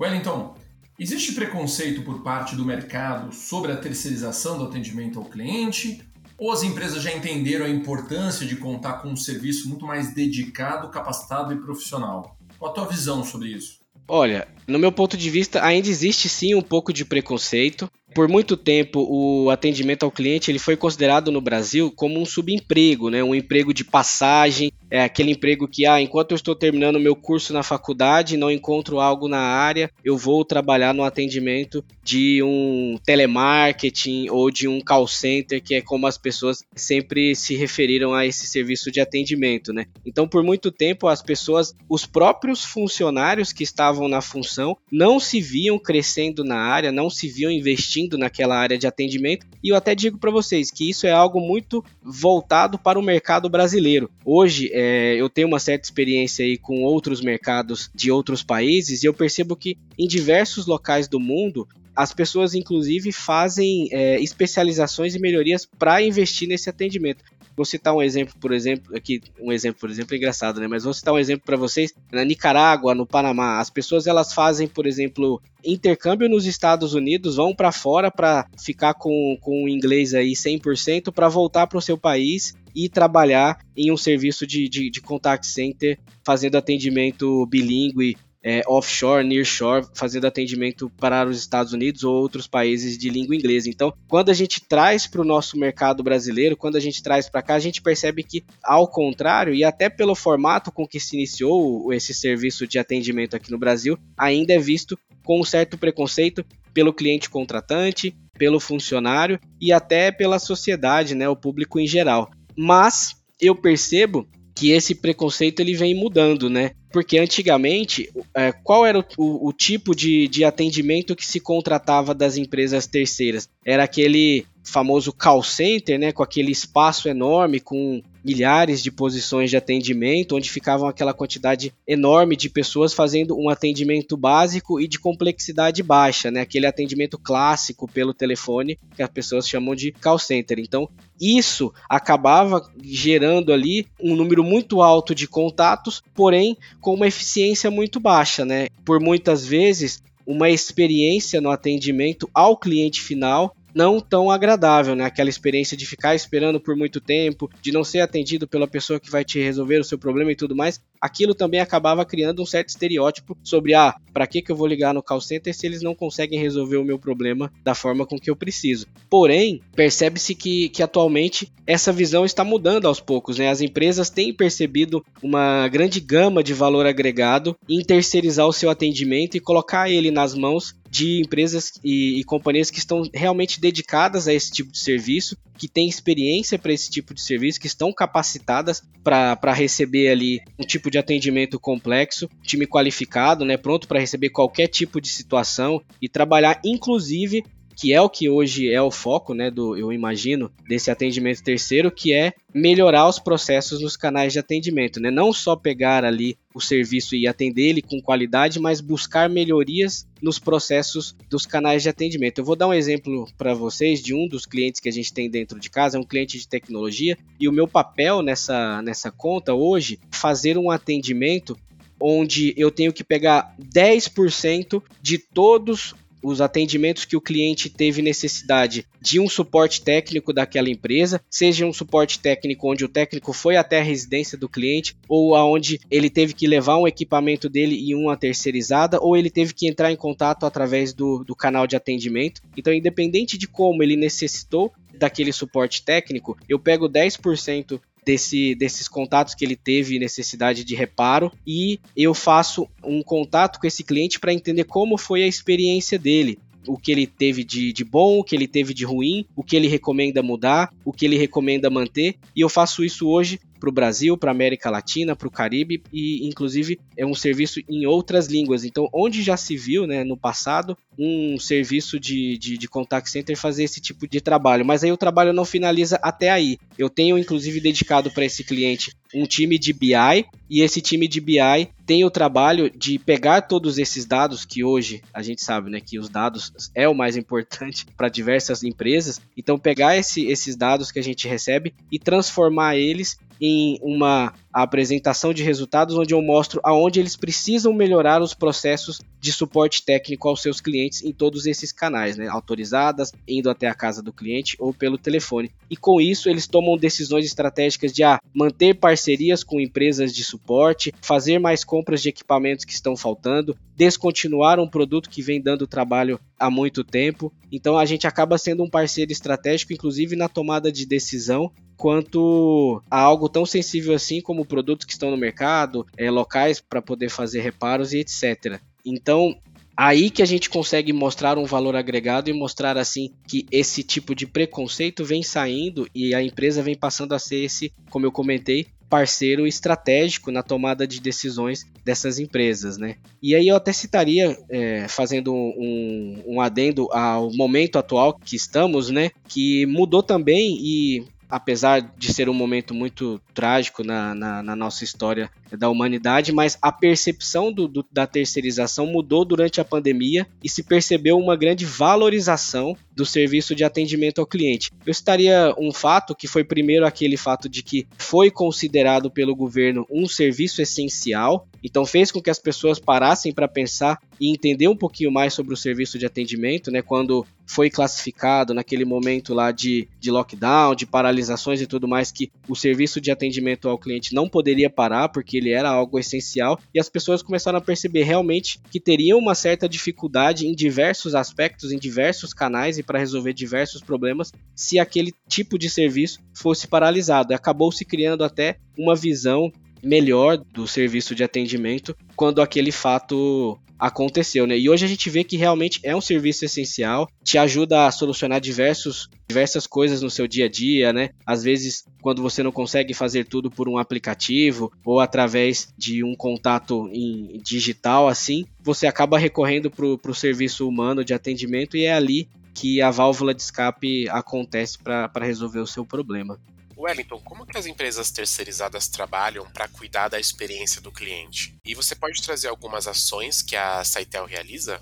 Wellington, 0.00 0.56
existe 0.98 1.34
preconceito 1.34 2.00
por 2.00 2.22
parte 2.22 2.56
do 2.56 2.64
mercado 2.64 3.34
sobre 3.34 3.70
a 3.70 3.76
terceirização 3.76 4.56
do 4.56 4.64
atendimento 4.64 5.18
ao 5.18 5.26
cliente? 5.26 6.02
Ou 6.38 6.50
as 6.50 6.62
empresas 6.62 7.02
já 7.02 7.12
entenderam 7.12 7.66
a 7.66 7.68
importância 7.68 8.46
de 8.46 8.56
contar 8.56 8.94
com 9.02 9.10
um 9.10 9.16
serviço 9.16 9.68
muito 9.68 9.84
mais 9.84 10.14
dedicado, 10.14 10.88
capacitado 10.88 11.52
e 11.52 11.60
profissional? 11.60 12.34
Qual 12.58 12.70
a 12.70 12.74
tua 12.74 12.86
visão 12.86 13.22
sobre 13.22 13.48
isso? 13.48 13.80
Olha, 14.08 14.48
no 14.66 14.78
meu 14.78 14.90
ponto 14.90 15.18
de 15.18 15.28
vista, 15.28 15.62
ainda 15.62 15.86
existe 15.86 16.30
sim 16.30 16.54
um 16.54 16.62
pouco 16.62 16.94
de 16.94 17.04
preconceito. 17.04 17.86
Por 18.14 18.28
muito 18.28 18.56
tempo, 18.56 19.06
o 19.08 19.50
atendimento 19.50 20.04
ao 20.04 20.10
cliente 20.10 20.50
ele 20.50 20.58
foi 20.58 20.76
considerado 20.76 21.30
no 21.30 21.40
Brasil 21.40 21.92
como 21.94 22.20
um 22.20 22.26
subemprego, 22.26 23.08
né? 23.08 23.22
um 23.22 23.34
emprego 23.34 23.72
de 23.72 23.84
passagem, 23.84 24.72
é 24.90 25.04
aquele 25.04 25.30
emprego 25.30 25.68
que, 25.68 25.86
ah, 25.86 26.02
enquanto 26.02 26.32
eu 26.32 26.36
estou 26.36 26.54
terminando 26.54 26.98
meu 26.98 27.14
curso 27.14 27.52
na 27.52 27.62
faculdade, 27.62 28.36
não 28.36 28.50
encontro 28.50 28.98
algo 28.98 29.28
na 29.28 29.38
área, 29.38 29.90
eu 30.04 30.16
vou 30.16 30.44
trabalhar 30.44 30.92
no 30.92 31.04
atendimento 31.04 31.84
de 32.02 32.42
um 32.42 32.98
telemarketing 33.04 34.28
ou 34.30 34.50
de 34.50 34.66
um 34.66 34.80
call 34.80 35.06
center, 35.06 35.62
que 35.62 35.76
é 35.76 35.80
como 35.80 36.08
as 36.08 36.18
pessoas 36.18 36.64
sempre 36.74 37.36
se 37.36 37.54
referiram 37.54 38.12
a 38.12 38.26
esse 38.26 38.48
serviço 38.48 38.90
de 38.90 39.00
atendimento, 39.00 39.72
né? 39.72 39.86
Então, 40.04 40.26
por 40.26 40.42
muito 40.42 40.72
tempo, 40.72 41.06
as 41.06 41.22
pessoas, 41.22 41.72
os 41.88 42.04
próprios 42.04 42.64
funcionários 42.64 43.52
que 43.52 43.62
estavam 43.62 44.08
na 44.08 44.20
função, 44.20 44.76
não 44.90 45.20
se 45.20 45.40
viam 45.40 45.78
crescendo 45.78 46.42
na 46.42 46.56
área, 46.56 46.90
não 46.90 47.08
se 47.08 47.28
viam 47.28 47.50
investindo 47.52 47.99
naquela 48.16 48.56
área 48.56 48.78
de 48.78 48.86
atendimento, 48.86 49.46
e 49.62 49.70
eu 49.70 49.76
até 49.76 49.94
digo 49.94 50.18
para 50.18 50.30
vocês 50.30 50.70
que 50.70 50.88
isso 50.88 51.06
é 51.06 51.10
algo 51.10 51.40
muito 51.40 51.84
voltado 52.02 52.78
para 52.78 52.98
o 52.98 53.02
mercado 53.02 53.48
brasileiro. 53.48 54.10
Hoje, 54.24 54.70
é, 54.72 55.16
eu 55.16 55.28
tenho 55.28 55.48
uma 55.48 55.58
certa 55.58 55.86
experiência 55.86 56.44
aí 56.44 56.56
com 56.56 56.82
outros 56.82 57.20
mercados 57.20 57.90
de 57.94 58.10
outros 58.10 58.42
países 58.42 59.02
e 59.02 59.06
eu 59.06 59.14
percebo 59.14 59.56
que 59.56 59.76
em 59.98 60.06
diversos 60.06 60.66
locais 60.66 61.08
do 61.08 61.20
mundo 61.20 61.66
as 61.94 62.14
pessoas 62.14 62.54
inclusive 62.54 63.12
fazem 63.12 63.88
é, 63.92 64.20
especializações 64.20 65.14
e 65.14 65.18
melhorias 65.18 65.66
para 65.66 66.02
investir 66.02 66.48
nesse 66.48 66.70
atendimento. 66.70 67.22
Vou 67.56 67.64
citar 67.64 67.94
um 67.94 68.02
exemplo, 68.02 68.34
por 68.40 68.52
exemplo, 68.52 68.96
aqui 68.96 69.20
um 69.40 69.52
exemplo, 69.52 69.80
por 69.80 69.90
exemplo, 69.90 70.16
engraçado, 70.16 70.60
né? 70.60 70.66
Mas 70.66 70.84
vou 70.84 70.94
citar 70.94 71.14
um 71.14 71.18
exemplo 71.18 71.44
para 71.44 71.56
vocês. 71.56 71.92
Na 72.12 72.24
Nicarágua, 72.24 72.94
no 72.94 73.06
Panamá, 73.06 73.58
as 73.58 73.70
pessoas 73.70 74.06
elas 74.06 74.32
fazem, 74.32 74.66
por 74.66 74.86
exemplo, 74.86 75.40
intercâmbio 75.64 76.28
nos 76.28 76.46
Estados 76.46 76.94
Unidos, 76.94 77.36
vão 77.36 77.54
para 77.54 77.72
fora 77.72 78.10
para 78.10 78.46
ficar 78.58 78.94
com, 78.94 79.36
com 79.40 79.64
o 79.64 79.68
inglês 79.68 80.14
aí 80.14 80.32
100% 80.32 81.12
para 81.12 81.28
voltar 81.28 81.66
para 81.66 81.78
o 81.78 81.82
seu 81.82 81.98
país 81.98 82.54
e 82.74 82.88
trabalhar 82.88 83.58
em 83.76 83.90
um 83.92 83.96
serviço 83.96 84.46
de, 84.46 84.68
de, 84.68 84.90
de 84.90 85.00
contact 85.00 85.46
center, 85.46 85.98
fazendo 86.24 86.56
atendimento 86.56 87.46
bilíngue 87.46 88.16
é, 88.42 88.62
offshore, 88.66 89.26
nearshore, 89.26 89.86
fazendo 89.94 90.26
atendimento 90.26 90.90
para 90.98 91.28
os 91.28 91.38
Estados 91.38 91.72
Unidos 91.72 92.04
ou 92.04 92.14
outros 92.14 92.46
países 92.46 92.96
de 92.96 93.10
língua 93.10 93.36
inglesa. 93.36 93.68
Então, 93.68 93.92
quando 94.08 94.30
a 94.30 94.34
gente 94.34 94.60
traz 94.66 95.06
para 95.06 95.20
o 95.20 95.24
nosso 95.24 95.58
mercado 95.58 96.02
brasileiro, 96.02 96.56
quando 96.56 96.76
a 96.76 96.80
gente 96.80 97.02
traz 97.02 97.28
para 97.28 97.42
cá, 97.42 97.54
a 97.54 97.60
gente 97.60 97.82
percebe 97.82 98.22
que, 98.22 98.44
ao 98.62 98.88
contrário, 98.88 99.54
e 99.54 99.62
até 99.62 99.88
pelo 99.88 100.14
formato 100.14 100.72
com 100.72 100.86
que 100.86 100.98
se 100.98 101.16
iniciou 101.16 101.92
esse 101.92 102.14
serviço 102.14 102.66
de 102.66 102.78
atendimento 102.78 103.36
aqui 103.36 103.50
no 103.50 103.58
Brasil, 103.58 103.98
ainda 104.16 104.54
é 104.54 104.58
visto 104.58 104.98
com 105.24 105.40
um 105.40 105.44
certo 105.44 105.76
preconceito 105.76 106.44
pelo 106.72 106.94
cliente 106.94 107.28
contratante, 107.28 108.14
pelo 108.38 108.58
funcionário 108.58 109.38
e 109.60 109.72
até 109.72 110.10
pela 110.10 110.38
sociedade, 110.38 111.14
né, 111.14 111.28
o 111.28 111.36
público 111.36 111.78
em 111.78 111.86
geral. 111.86 112.30
Mas 112.56 113.16
eu 113.40 113.54
percebo 113.54 114.26
que 114.54 114.70
esse 114.70 114.94
preconceito 114.94 115.60
ele 115.60 115.74
vem 115.74 115.94
mudando, 115.94 116.50
né? 116.50 116.72
Porque 116.92 117.18
antigamente, 117.18 118.10
é, 118.34 118.52
qual 118.52 118.84
era 118.84 118.98
o, 118.98 119.04
o, 119.16 119.48
o 119.48 119.52
tipo 119.52 119.94
de, 119.94 120.26
de 120.28 120.44
atendimento 120.44 121.14
que 121.14 121.24
se 121.24 121.40
contratava 121.40 122.14
das 122.14 122.36
empresas 122.36 122.86
terceiras? 122.86 123.48
Era 123.64 123.84
aquele 123.84 124.46
famoso 124.62 125.12
call 125.12 125.42
center, 125.42 125.98
né, 125.98 126.12
com 126.12 126.22
aquele 126.22 126.52
espaço 126.52 127.08
enorme, 127.08 127.60
com 127.60 128.02
milhares 128.22 128.82
de 128.82 128.90
posições 128.90 129.50
de 129.50 129.56
atendimento, 129.56 130.36
onde 130.36 130.50
ficavam 130.50 130.86
aquela 130.86 131.14
quantidade 131.14 131.72
enorme 131.86 132.36
de 132.36 132.50
pessoas 132.50 132.92
fazendo 132.92 133.36
um 133.38 133.48
atendimento 133.48 134.16
básico 134.16 134.78
e 134.78 134.86
de 134.86 134.98
complexidade 134.98 135.82
baixa, 135.82 136.30
né, 136.30 136.40
aquele 136.40 136.66
atendimento 136.66 137.18
clássico 137.18 137.90
pelo 137.90 138.14
telefone 138.14 138.78
que 138.94 139.02
as 139.02 139.08
pessoas 139.08 139.48
chamam 139.48 139.74
de 139.74 139.92
call 139.92 140.18
center. 140.18 140.58
Então, 140.58 140.88
isso 141.20 141.72
acabava 141.88 142.62
gerando 142.82 143.52
ali 143.52 143.86
um 144.00 144.14
número 144.14 144.44
muito 144.44 144.82
alto 144.82 145.14
de 145.14 145.26
contatos, 145.26 146.02
porém 146.14 146.56
com 146.80 146.94
uma 146.94 147.08
eficiência 147.08 147.70
muito 147.70 147.98
baixa, 147.98 148.44
né? 148.44 148.68
Por 148.84 149.00
muitas 149.00 149.44
vezes 149.44 150.02
uma 150.26 150.48
experiência 150.48 151.40
no 151.40 151.50
atendimento 151.50 152.30
ao 152.32 152.56
cliente 152.56 153.00
final 153.00 153.56
não 153.74 154.00
tão 154.00 154.30
agradável, 154.30 154.94
né? 154.94 155.04
Aquela 155.04 155.30
experiência 155.30 155.76
de 155.76 155.86
ficar 155.86 156.14
esperando 156.14 156.60
por 156.60 156.76
muito 156.76 157.00
tempo, 157.00 157.50
de 157.60 157.72
não 157.72 157.84
ser 157.84 158.00
atendido 158.00 158.46
pela 158.48 158.66
pessoa 158.66 159.00
que 159.00 159.10
vai 159.10 159.24
te 159.24 159.40
resolver 159.40 159.78
o 159.78 159.84
seu 159.84 159.98
problema 159.98 160.32
e 160.32 160.36
tudo 160.36 160.56
mais. 160.56 160.80
Aquilo 161.00 161.34
também 161.34 161.60
acabava 161.60 162.04
criando 162.04 162.42
um 162.42 162.46
certo 162.46 162.68
estereótipo 162.68 163.36
sobre, 163.42 163.74
ah, 163.74 163.94
para 164.12 164.26
que, 164.26 164.42
que 164.42 164.52
eu 164.52 164.56
vou 164.56 164.66
ligar 164.66 164.92
no 164.92 165.02
call 165.02 165.20
center 165.20 165.54
se 165.54 165.66
eles 165.66 165.82
não 165.82 165.94
conseguem 165.94 166.40
resolver 166.40 166.76
o 166.76 166.84
meu 166.84 166.98
problema 166.98 167.50
da 167.64 167.74
forma 167.74 168.06
com 168.06 168.18
que 168.18 168.30
eu 168.30 168.36
preciso. 168.36 168.86
Porém, 169.08 169.60
percebe-se 169.74 170.34
que, 170.34 170.68
que 170.68 170.82
atualmente 170.82 171.50
essa 171.66 171.92
visão 171.92 172.24
está 172.24 172.44
mudando 172.44 172.86
aos 172.86 173.00
poucos, 173.00 173.38
né? 173.38 173.48
As 173.48 173.60
empresas 173.60 174.10
têm 174.10 174.34
percebido 174.34 175.04
uma 175.22 175.68
grande 175.68 176.00
gama 176.00 176.42
de 176.42 176.52
valor 176.52 176.84
agregado 176.84 177.56
em 177.68 177.82
terceirizar 177.82 178.46
o 178.46 178.52
seu 178.52 178.68
atendimento 178.68 179.36
e 179.36 179.40
colocar 179.40 179.88
ele 179.88 180.10
nas 180.10 180.34
mãos 180.34 180.74
de 180.90 181.20
empresas 181.20 181.72
e, 181.84 182.18
e, 182.18 182.24
companhias 182.24 182.70
que 182.70 182.78
estão 182.78 183.02
realmente 183.14 183.60
dedicadas 183.60 184.26
a 184.26 184.34
esse 184.34 184.50
tipo 184.50 184.72
de 184.72 184.78
serviço, 184.78 185.36
que 185.60 185.68
têm 185.68 185.86
experiência 185.86 186.58
para 186.58 186.72
esse 186.72 186.90
tipo 186.90 187.12
de 187.12 187.20
serviço, 187.20 187.60
que 187.60 187.66
estão 187.66 187.92
capacitadas 187.92 188.82
para 189.04 189.52
receber 189.52 190.08
ali 190.08 190.40
um 190.58 190.64
tipo 190.64 190.90
de 190.90 190.96
atendimento 190.96 191.60
complexo, 191.60 192.30
time 192.42 192.66
qualificado, 192.66 193.44
né, 193.44 193.58
pronto 193.58 193.86
para 193.86 194.00
receber 194.00 194.30
qualquer 194.30 194.68
tipo 194.68 195.02
de 195.02 195.10
situação 195.10 195.82
e 196.00 196.08
trabalhar 196.08 196.58
inclusive 196.64 197.44
que 197.80 197.94
é 197.94 198.00
o 198.00 198.10
que 198.10 198.28
hoje 198.28 198.70
é 198.70 198.82
o 198.82 198.90
foco, 198.90 199.32
né, 199.32 199.50
do, 199.50 199.74
eu 199.74 199.90
imagino, 199.90 200.52
desse 200.68 200.90
atendimento 200.90 201.42
terceiro, 201.42 201.90
que 201.90 202.12
é 202.12 202.34
melhorar 202.52 203.08
os 203.08 203.18
processos 203.18 203.80
nos 203.80 203.96
canais 203.96 204.34
de 204.34 204.38
atendimento, 204.38 205.00
né? 205.00 205.10
Não 205.10 205.32
só 205.32 205.56
pegar 205.56 206.04
ali 206.04 206.36
o 206.54 206.60
serviço 206.60 207.16
e 207.16 207.26
atender 207.26 207.70
ele 207.70 207.80
com 207.80 207.98
qualidade, 208.02 208.60
mas 208.60 208.82
buscar 208.82 209.30
melhorias 209.30 210.06
nos 210.20 210.38
processos 210.38 211.16
dos 211.30 211.46
canais 211.46 211.82
de 211.82 211.88
atendimento. 211.88 212.38
Eu 212.38 212.44
vou 212.44 212.54
dar 212.54 212.68
um 212.68 212.74
exemplo 212.74 213.26
para 213.38 213.54
vocês 213.54 214.02
de 214.02 214.12
um 214.12 214.28
dos 214.28 214.44
clientes 214.44 214.78
que 214.78 214.88
a 214.88 214.92
gente 214.92 215.14
tem 215.14 215.30
dentro 215.30 215.58
de 215.58 215.70
casa, 215.70 215.96
é 215.96 216.00
um 216.00 216.04
cliente 216.04 216.38
de 216.38 216.46
tecnologia, 216.46 217.16
e 217.38 217.48
o 217.48 217.52
meu 217.52 217.66
papel 217.66 218.20
nessa, 218.20 218.82
nessa 218.82 219.10
conta 219.10 219.54
hoje 219.54 219.98
fazer 220.10 220.58
um 220.58 220.70
atendimento 220.70 221.56
onde 221.98 222.52
eu 222.58 222.70
tenho 222.70 222.92
que 222.92 223.04
pegar 223.04 223.54
10% 223.58 224.82
de 225.00 225.16
todos 225.16 225.94
os 226.22 226.40
atendimentos 226.40 227.04
que 227.04 227.16
o 227.16 227.20
cliente 227.20 227.68
teve 227.68 228.02
necessidade 228.02 228.86
de 229.00 229.18
um 229.18 229.28
suporte 229.28 229.82
técnico 229.82 230.32
daquela 230.32 230.68
empresa, 230.68 231.20
seja 231.30 231.66
um 231.66 231.72
suporte 231.72 232.18
técnico 232.18 232.70
onde 232.70 232.84
o 232.84 232.88
técnico 232.88 233.32
foi 233.32 233.56
até 233.56 233.80
a 233.80 233.84
residência 233.84 234.36
do 234.36 234.48
cliente, 234.48 234.96
ou 235.08 235.34
aonde 235.34 235.80
ele 235.90 236.10
teve 236.10 236.34
que 236.34 236.46
levar 236.46 236.76
um 236.76 236.86
equipamento 236.86 237.48
dele 237.48 237.90
em 237.90 237.94
uma 237.94 238.16
terceirizada, 238.16 239.00
ou 239.00 239.16
ele 239.16 239.30
teve 239.30 239.54
que 239.54 239.68
entrar 239.68 239.90
em 239.90 239.96
contato 239.96 240.44
através 240.44 240.92
do, 240.92 241.24
do 241.24 241.34
canal 241.34 241.66
de 241.66 241.76
atendimento. 241.76 242.42
Então, 242.56 242.72
independente 242.72 243.38
de 243.38 243.46
como 243.46 243.82
ele 243.82 243.96
necessitou 243.96 244.72
daquele 245.00 245.32
suporte 245.32 245.82
técnico, 245.82 246.36
eu 246.48 246.58
pego 246.58 246.88
10% 246.88 247.80
desse, 248.10 248.56
desses 248.56 248.88
contatos 248.88 249.36
que 249.36 249.44
ele 249.44 249.54
teve 249.54 249.96
necessidade 249.96 250.64
de 250.64 250.74
reparo 250.74 251.30
e 251.46 251.78
eu 251.96 252.12
faço 252.12 252.66
um 252.82 253.04
contato 253.04 253.60
com 253.60 253.68
esse 253.68 253.84
cliente 253.84 254.18
para 254.18 254.32
entender 254.32 254.64
como 254.64 254.98
foi 254.98 255.22
a 255.22 255.28
experiência 255.28 255.96
dele 255.96 256.36
o 256.66 256.76
que 256.76 256.92
ele 256.92 257.06
teve 257.06 257.42
de, 257.42 257.72
de 257.72 257.84
bom, 257.84 258.18
o 258.18 258.24
que 258.24 258.36
ele 258.36 258.46
teve 258.46 258.74
de 258.74 258.84
ruim, 258.84 259.24
o 259.34 259.42
que 259.42 259.56
ele 259.56 259.66
recomenda 259.66 260.22
mudar, 260.22 260.72
o 260.84 260.92
que 260.92 261.06
ele 261.06 261.16
recomenda 261.16 261.70
manter. 261.70 262.16
E 262.36 262.42
eu 262.42 262.50
faço 262.50 262.84
isso 262.84 263.08
hoje 263.08 263.40
para 263.60 263.68
o 263.68 263.72
Brasil, 263.72 264.16
para 264.16 264.30
América 264.30 264.70
Latina, 264.70 265.14
para 265.14 265.28
o 265.28 265.30
Caribe 265.30 265.82
e, 265.92 266.26
inclusive, 266.26 266.80
é 266.96 267.04
um 267.04 267.14
serviço 267.14 267.60
em 267.68 267.86
outras 267.86 268.26
línguas. 268.26 268.64
Então, 268.64 268.88
onde 268.92 269.22
já 269.22 269.36
se 269.36 269.56
viu, 269.56 269.86
né, 269.86 270.02
no 270.02 270.16
passado, 270.16 270.76
um 270.98 271.38
serviço 271.38 272.00
de, 272.00 272.38
de, 272.38 272.56
de 272.56 272.68
contact 272.68 273.10
center 273.10 273.36
fazer 273.36 273.64
esse 273.64 273.80
tipo 273.80 274.08
de 274.08 274.20
trabalho. 274.20 274.64
Mas 274.64 274.82
aí 274.82 274.90
o 274.90 274.96
trabalho 274.96 275.32
não 275.32 275.44
finaliza 275.44 276.00
até 276.02 276.30
aí. 276.30 276.58
Eu 276.78 276.88
tenho, 276.88 277.18
inclusive, 277.18 277.60
dedicado 277.60 278.10
para 278.10 278.24
esse 278.24 278.42
cliente 278.42 278.92
um 279.14 279.26
time 279.26 279.58
de 279.58 279.72
BI 279.72 280.26
e 280.48 280.62
esse 280.62 280.80
time 280.80 281.08
de 281.08 281.20
BI 281.20 281.68
tem 281.84 282.04
o 282.04 282.10
trabalho 282.10 282.70
de 282.70 282.98
pegar 282.98 283.42
todos 283.42 283.78
esses 283.78 284.04
dados 284.04 284.44
que 284.44 284.62
hoje 284.62 285.02
a 285.12 285.22
gente 285.22 285.42
sabe, 285.42 285.70
né, 285.70 285.80
que 285.80 285.98
os 285.98 286.08
dados 286.08 286.52
é 286.74 286.88
o 286.88 286.94
mais 286.94 287.16
importante 287.16 287.86
para 287.96 288.08
diversas 288.08 288.62
empresas. 288.62 289.20
Então 289.36 289.58
pegar 289.58 289.96
esse, 289.96 290.26
esses 290.26 290.56
dados 290.56 290.92
que 290.92 290.98
a 290.98 291.02
gente 291.02 291.26
recebe 291.26 291.74
e 291.90 291.98
transformar 291.98 292.76
eles 292.76 293.18
em 293.40 293.78
uma 293.82 294.32
apresentação 294.52 295.32
de 295.32 295.42
resultados 295.42 295.96
onde 295.96 296.14
eu 296.14 296.22
mostro 296.22 296.60
aonde 296.64 296.98
eles 296.98 297.16
precisam 297.16 297.72
melhorar 297.72 298.20
os 298.20 298.34
processos 298.34 299.00
de 299.20 299.32
suporte 299.32 299.84
técnico 299.84 300.28
aos 300.28 300.42
seus 300.42 300.60
clientes 300.60 301.02
em 301.04 301.12
todos 301.12 301.46
esses 301.46 301.72
canais, 301.72 302.16
né? 302.16 302.26
autorizadas, 302.26 303.12
indo 303.28 303.50
até 303.50 303.68
a 303.68 303.74
casa 303.74 304.02
do 304.02 304.12
cliente 304.12 304.56
ou 304.58 304.72
pelo 304.72 304.98
telefone. 304.98 305.50
E 305.68 305.76
com 305.76 306.00
isso 306.00 306.28
eles 306.28 306.46
tomam 306.46 306.76
decisões 306.76 307.24
estratégicas 307.24 307.92
de 307.92 308.02
ah, 308.02 308.18
manter 308.34 308.74
parcerias 308.74 309.44
com 309.44 309.60
empresas 309.60 310.14
de 310.14 310.24
suporte, 310.24 310.92
fazer 311.00 311.38
mais 311.38 311.64
compras 311.64 312.02
de 312.02 312.08
equipamentos 312.08 312.64
que 312.64 312.72
estão 312.72 312.96
faltando, 312.96 313.56
descontinuar 313.76 314.58
um 314.58 314.68
produto 314.68 315.10
que 315.10 315.22
vem 315.22 315.40
dando 315.40 315.66
trabalho 315.66 316.18
há 316.38 316.50
muito 316.50 316.82
tempo. 316.82 317.32
Então 317.52 317.76
a 317.76 317.84
gente 317.84 318.06
acaba 318.06 318.38
sendo 318.38 318.62
um 318.62 318.70
parceiro 318.70 319.12
estratégico, 319.12 319.72
inclusive 319.72 320.16
na 320.16 320.28
tomada 320.28 320.72
de 320.72 320.86
decisão 320.86 321.52
quanto 321.80 322.82
a 322.90 323.00
algo 323.00 323.26
tão 323.26 323.46
sensível 323.46 323.94
assim 323.94 324.20
como 324.20 324.39
produtos 324.44 324.86
que 324.86 324.92
estão 324.92 325.10
no 325.10 325.16
mercado, 325.16 325.86
é, 325.96 326.10
locais 326.10 326.60
para 326.60 326.82
poder 326.82 327.08
fazer 327.08 327.40
reparos 327.40 327.92
e 327.92 327.98
etc. 327.98 328.60
Então, 328.84 329.36
aí 329.76 330.10
que 330.10 330.22
a 330.22 330.26
gente 330.26 330.50
consegue 330.50 330.92
mostrar 330.92 331.38
um 331.38 331.44
valor 331.44 331.76
agregado 331.76 332.28
e 332.28 332.32
mostrar 332.32 332.76
assim 332.76 333.12
que 333.26 333.46
esse 333.50 333.82
tipo 333.82 334.14
de 334.14 334.26
preconceito 334.26 335.04
vem 335.04 335.22
saindo 335.22 335.88
e 335.94 336.14
a 336.14 336.22
empresa 336.22 336.62
vem 336.62 336.76
passando 336.76 337.14
a 337.14 337.18
ser 337.18 337.44
esse, 337.44 337.72
como 337.88 338.06
eu 338.06 338.12
comentei, 338.12 338.66
parceiro 338.90 339.46
estratégico 339.46 340.32
na 340.32 340.42
tomada 340.42 340.84
de 340.84 341.00
decisões 341.00 341.64
dessas 341.84 342.18
empresas, 342.18 342.76
né? 342.76 342.96
E 343.22 343.36
aí 343.36 343.46
eu 343.46 343.54
até 343.54 343.72
citaria, 343.72 344.36
é, 344.50 344.88
fazendo 344.88 345.32
um, 345.32 346.22
um 346.26 346.40
adendo 346.40 346.92
ao 346.92 347.32
momento 347.32 347.78
atual 347.78 348.18
que 348.18 348.34
estamos, 348.34 348.90
né? 348.90 349.10
Que 349.28 349.64
mudou 349.66 350.02
também 350.02 350.58
e 350.60 351.04
apesar 351.30 351.80
de 351.80 352.12
ser 352.12 352.28
um 352.28 352.34
momento 352.34 352.74
muito 352.74 353.20
trágico 353.32 353.84
na, 353.84 354.14
na, 354.14 354.42
na 354.42 354.56
nossa 354.56 354.84
história 354.84 355.30
da 355.56 355.68
humanidade, 355.68 356.32
mas 356.32 356.58
a 356.60 356.72
percepção 356.72 357.52
do, 357.52 357.68
do, 357.68 357.86
da 357.90 358.06
terceirização 358.06 358.86
mudou 358.86 359.24
durante 359.24 359.60
a 359.60 359.64
pandemia 359.64 360.26
e 360.42 360.48
se 360.48 360.62
percebeu 360.62 361.18
uma 361.18 361.36
grande 361.36 361.64
valorização 361.64 362.76
do 363.00 363.06
serviço 363.06 363.54
de 363.54 363.64
atendimento 363.64 364.20
ao 364.20 364.26
cliente. 364.26 364.70
Eu 364.84 364.90
estaria 364.90 365.54
um 365.58 365.72
fato 365.72 366.14
que 366.14 366.28
foi 366.28 366.44
primeiro 366.44 366.84
aquele 366.84 367.16
fato 367.16 367.48
de 367.48 367.62
que 367.62 367.86
foi 367.96 368.30
considerado 368.30 369.10
pelo 369.10 369.34
governo 369.34 369.86
um 369.90 370.06
serviço 370.06 370.60
essencial, 370.60 371.48
então 371.64 371.86
fez 371.86 372.12
com 372.12 372.20
que 372.20 372.28
as 372.28 372.38
pessoas 372.38 372.78
parassem 372.78 373.32
para 373.32 373.48
pensar 373.48 373.98
e 374.20 374.30
entender 374.30 374.68
um 374.68 374.76
pouquinho 374.76 375.10
mais 375.10 375.32
sobre 375.32 375.54
o 375.54 375.56
serviço 375.56 375.98
de 375.98 376.04
atendimento, 376.04 376.70
né? 376.70 376.82
Quando 376.82 377.26
foi 377.50 377.68
classificado 377.68 378.54
naquele 378.54 378.84
momento 378.84 379.34
lá 379.34 379.50
de, 379.50 379.88
de 379.98 380.08
lockdown, 380.08 380.72
de 380.72 380.86
paralisações 380.86 381.60
e 381.60 381.66
tudo 381.66 381.88
mais, 381.88 382.12
que 382.12 382.30
o 382.48 382.54
serviço 382.54 383.00
de 383.00 383.10
atendimento 383.10 383.68
ao 383.68 383.76
cliente 383.76 384.14
não 384.14 384.28
poderia 384.28 384.70
parar 384.70 385.08
porque 385.08 385.38
ele 385.38 385.50
era 385.50 385.68
algo 385.68 385.98
essencial 385.98 386.60
e 386.72 386.78
as 386.78 386.88
pessoas 386.88 387.22
começaram 387.22 387.58
a 387.58 387.62
perceber 387.62 388.04
realmente 388.04 388.60
que 388.70 388.78
teriam 388.78 389.18
uma 389.18 389.34
certa 389.34 389.68
dificuldade 389.68 390.46
em 390.46 390.54
diversos 390.54 391.14
aspectos, 391.14 391.72
em 391.72 391.78
diversos 391.78 392.32
canais 392.32 392.78
e 392.78 392.84
para 392.90 392.98
resolver 392.98 393.32
diversos 393.32 393.80
problemas 393.80 394.32
se 394.52 394.76
aquele 394.80 395.14
tipo 395.28 395.56
de 395.56 395.70
serviço 395.70 396.18
fosse 396.34 396.66
paralisado. 396.66 397.32
Acabou 397.32 397.70
se 397.70 397.84
criando 397.84 398.24
até 398.24 398.56
uma 398.76 398.96
visão 398.96 399.52
melhor 399.80 400.36
do 400.36 400.66
serviço 400.66 401.14
de 401.14 401.22
atendimento 401.22 401.96
quando 402.16 402.42
aquele 402.42 402.72
fato 402.72 403.56
aconteceu, 403.78 404.44
né? 404.44 404.58
E 404.58 404.68
hoje 404.68 404.84
a 404.84 404.88
gente 404.88 405.08
vê 405.08 405.22
que 405.22 405.36
realmente 405.36 405.78
é 405.84 405.94
um 405.94 406.00
serviço 406.00 406.44
essencial, 406.44 407.08
te 407.24 407.38
ajuda 407.38 407.86
a 407.86 407.92
solucionar 407.92 408.40
diversos, 408.40 409.08
diversas 409.28 409.66
coisas 409.66 410.02
no 410.02 410.10
seu 410.10 410.26
dia 410.26 410.46
a 410.46 410.48
dia, 410.50 410.92
né? 410.92 411.10
Às 411.24 411.44
vezes, 411.44 411.84
quando 412.02 412.20
você 412.20 412.42
não 412.42 412.52
consegue 412.52 412.92
fazer 412.92 413.24
tudo 413.24 413.50
por 413.50 413.68
um 413.68 413.78
aplicativo 413.78 414.70
ou 414.84 415.00
através 415.00 415.72
de 415.78 416.04
um 416.04 416.14
contato 416.14 416.90
em 416.92 417.40
digital 417.42 418.08
assim, 418.08 418.44
você 418.60 418.86
acaba 418.86 419.16
recorrendo 419.16 419.70
para 419.70 419.86
o 419.86 420.14
serviço 420.14 420.68
humano 420.68 421.04
de 421.04 421.14
atendimento 421.14 421.76
e 421.76 421.84
é 421.84 421.94
ali 421.94 422.28
que 422.60 422.82
a 422.82 422.90
válvula 422.90 423.34
de 423.34 423.40
escape 423.40 424.06
acontece 424.10 424.76
para 424.76 425.24
resolver 425.24 425.60
o 425.60 425.66
seu 425.66 425.86
problema. 425.86 426.38
Wellington, 426.76 427.18
como 427.20 427.46
que 427.46 427.56
as 427.56 427.64
empresas 427.64 428.10
terceirizadas 428.10 428.86
trabalham 428.86 429.46
para 429.50 429.66
cuidar 429.66 430.08
da 430.08 430.20
experiência 430.20 430.78
do 430.78 430.92
cliente? 430.92 431.56
E 431.64 431.74
você 431.74 431.94
pode 431.94 432.20
trazer 432.22 432.48
algumas 432.48 432.86
ações 432.86 433.40
que 433.40 433.56
a 433.56 433.82
Saitel 433.82 434.26
realiza? 434.26 434.78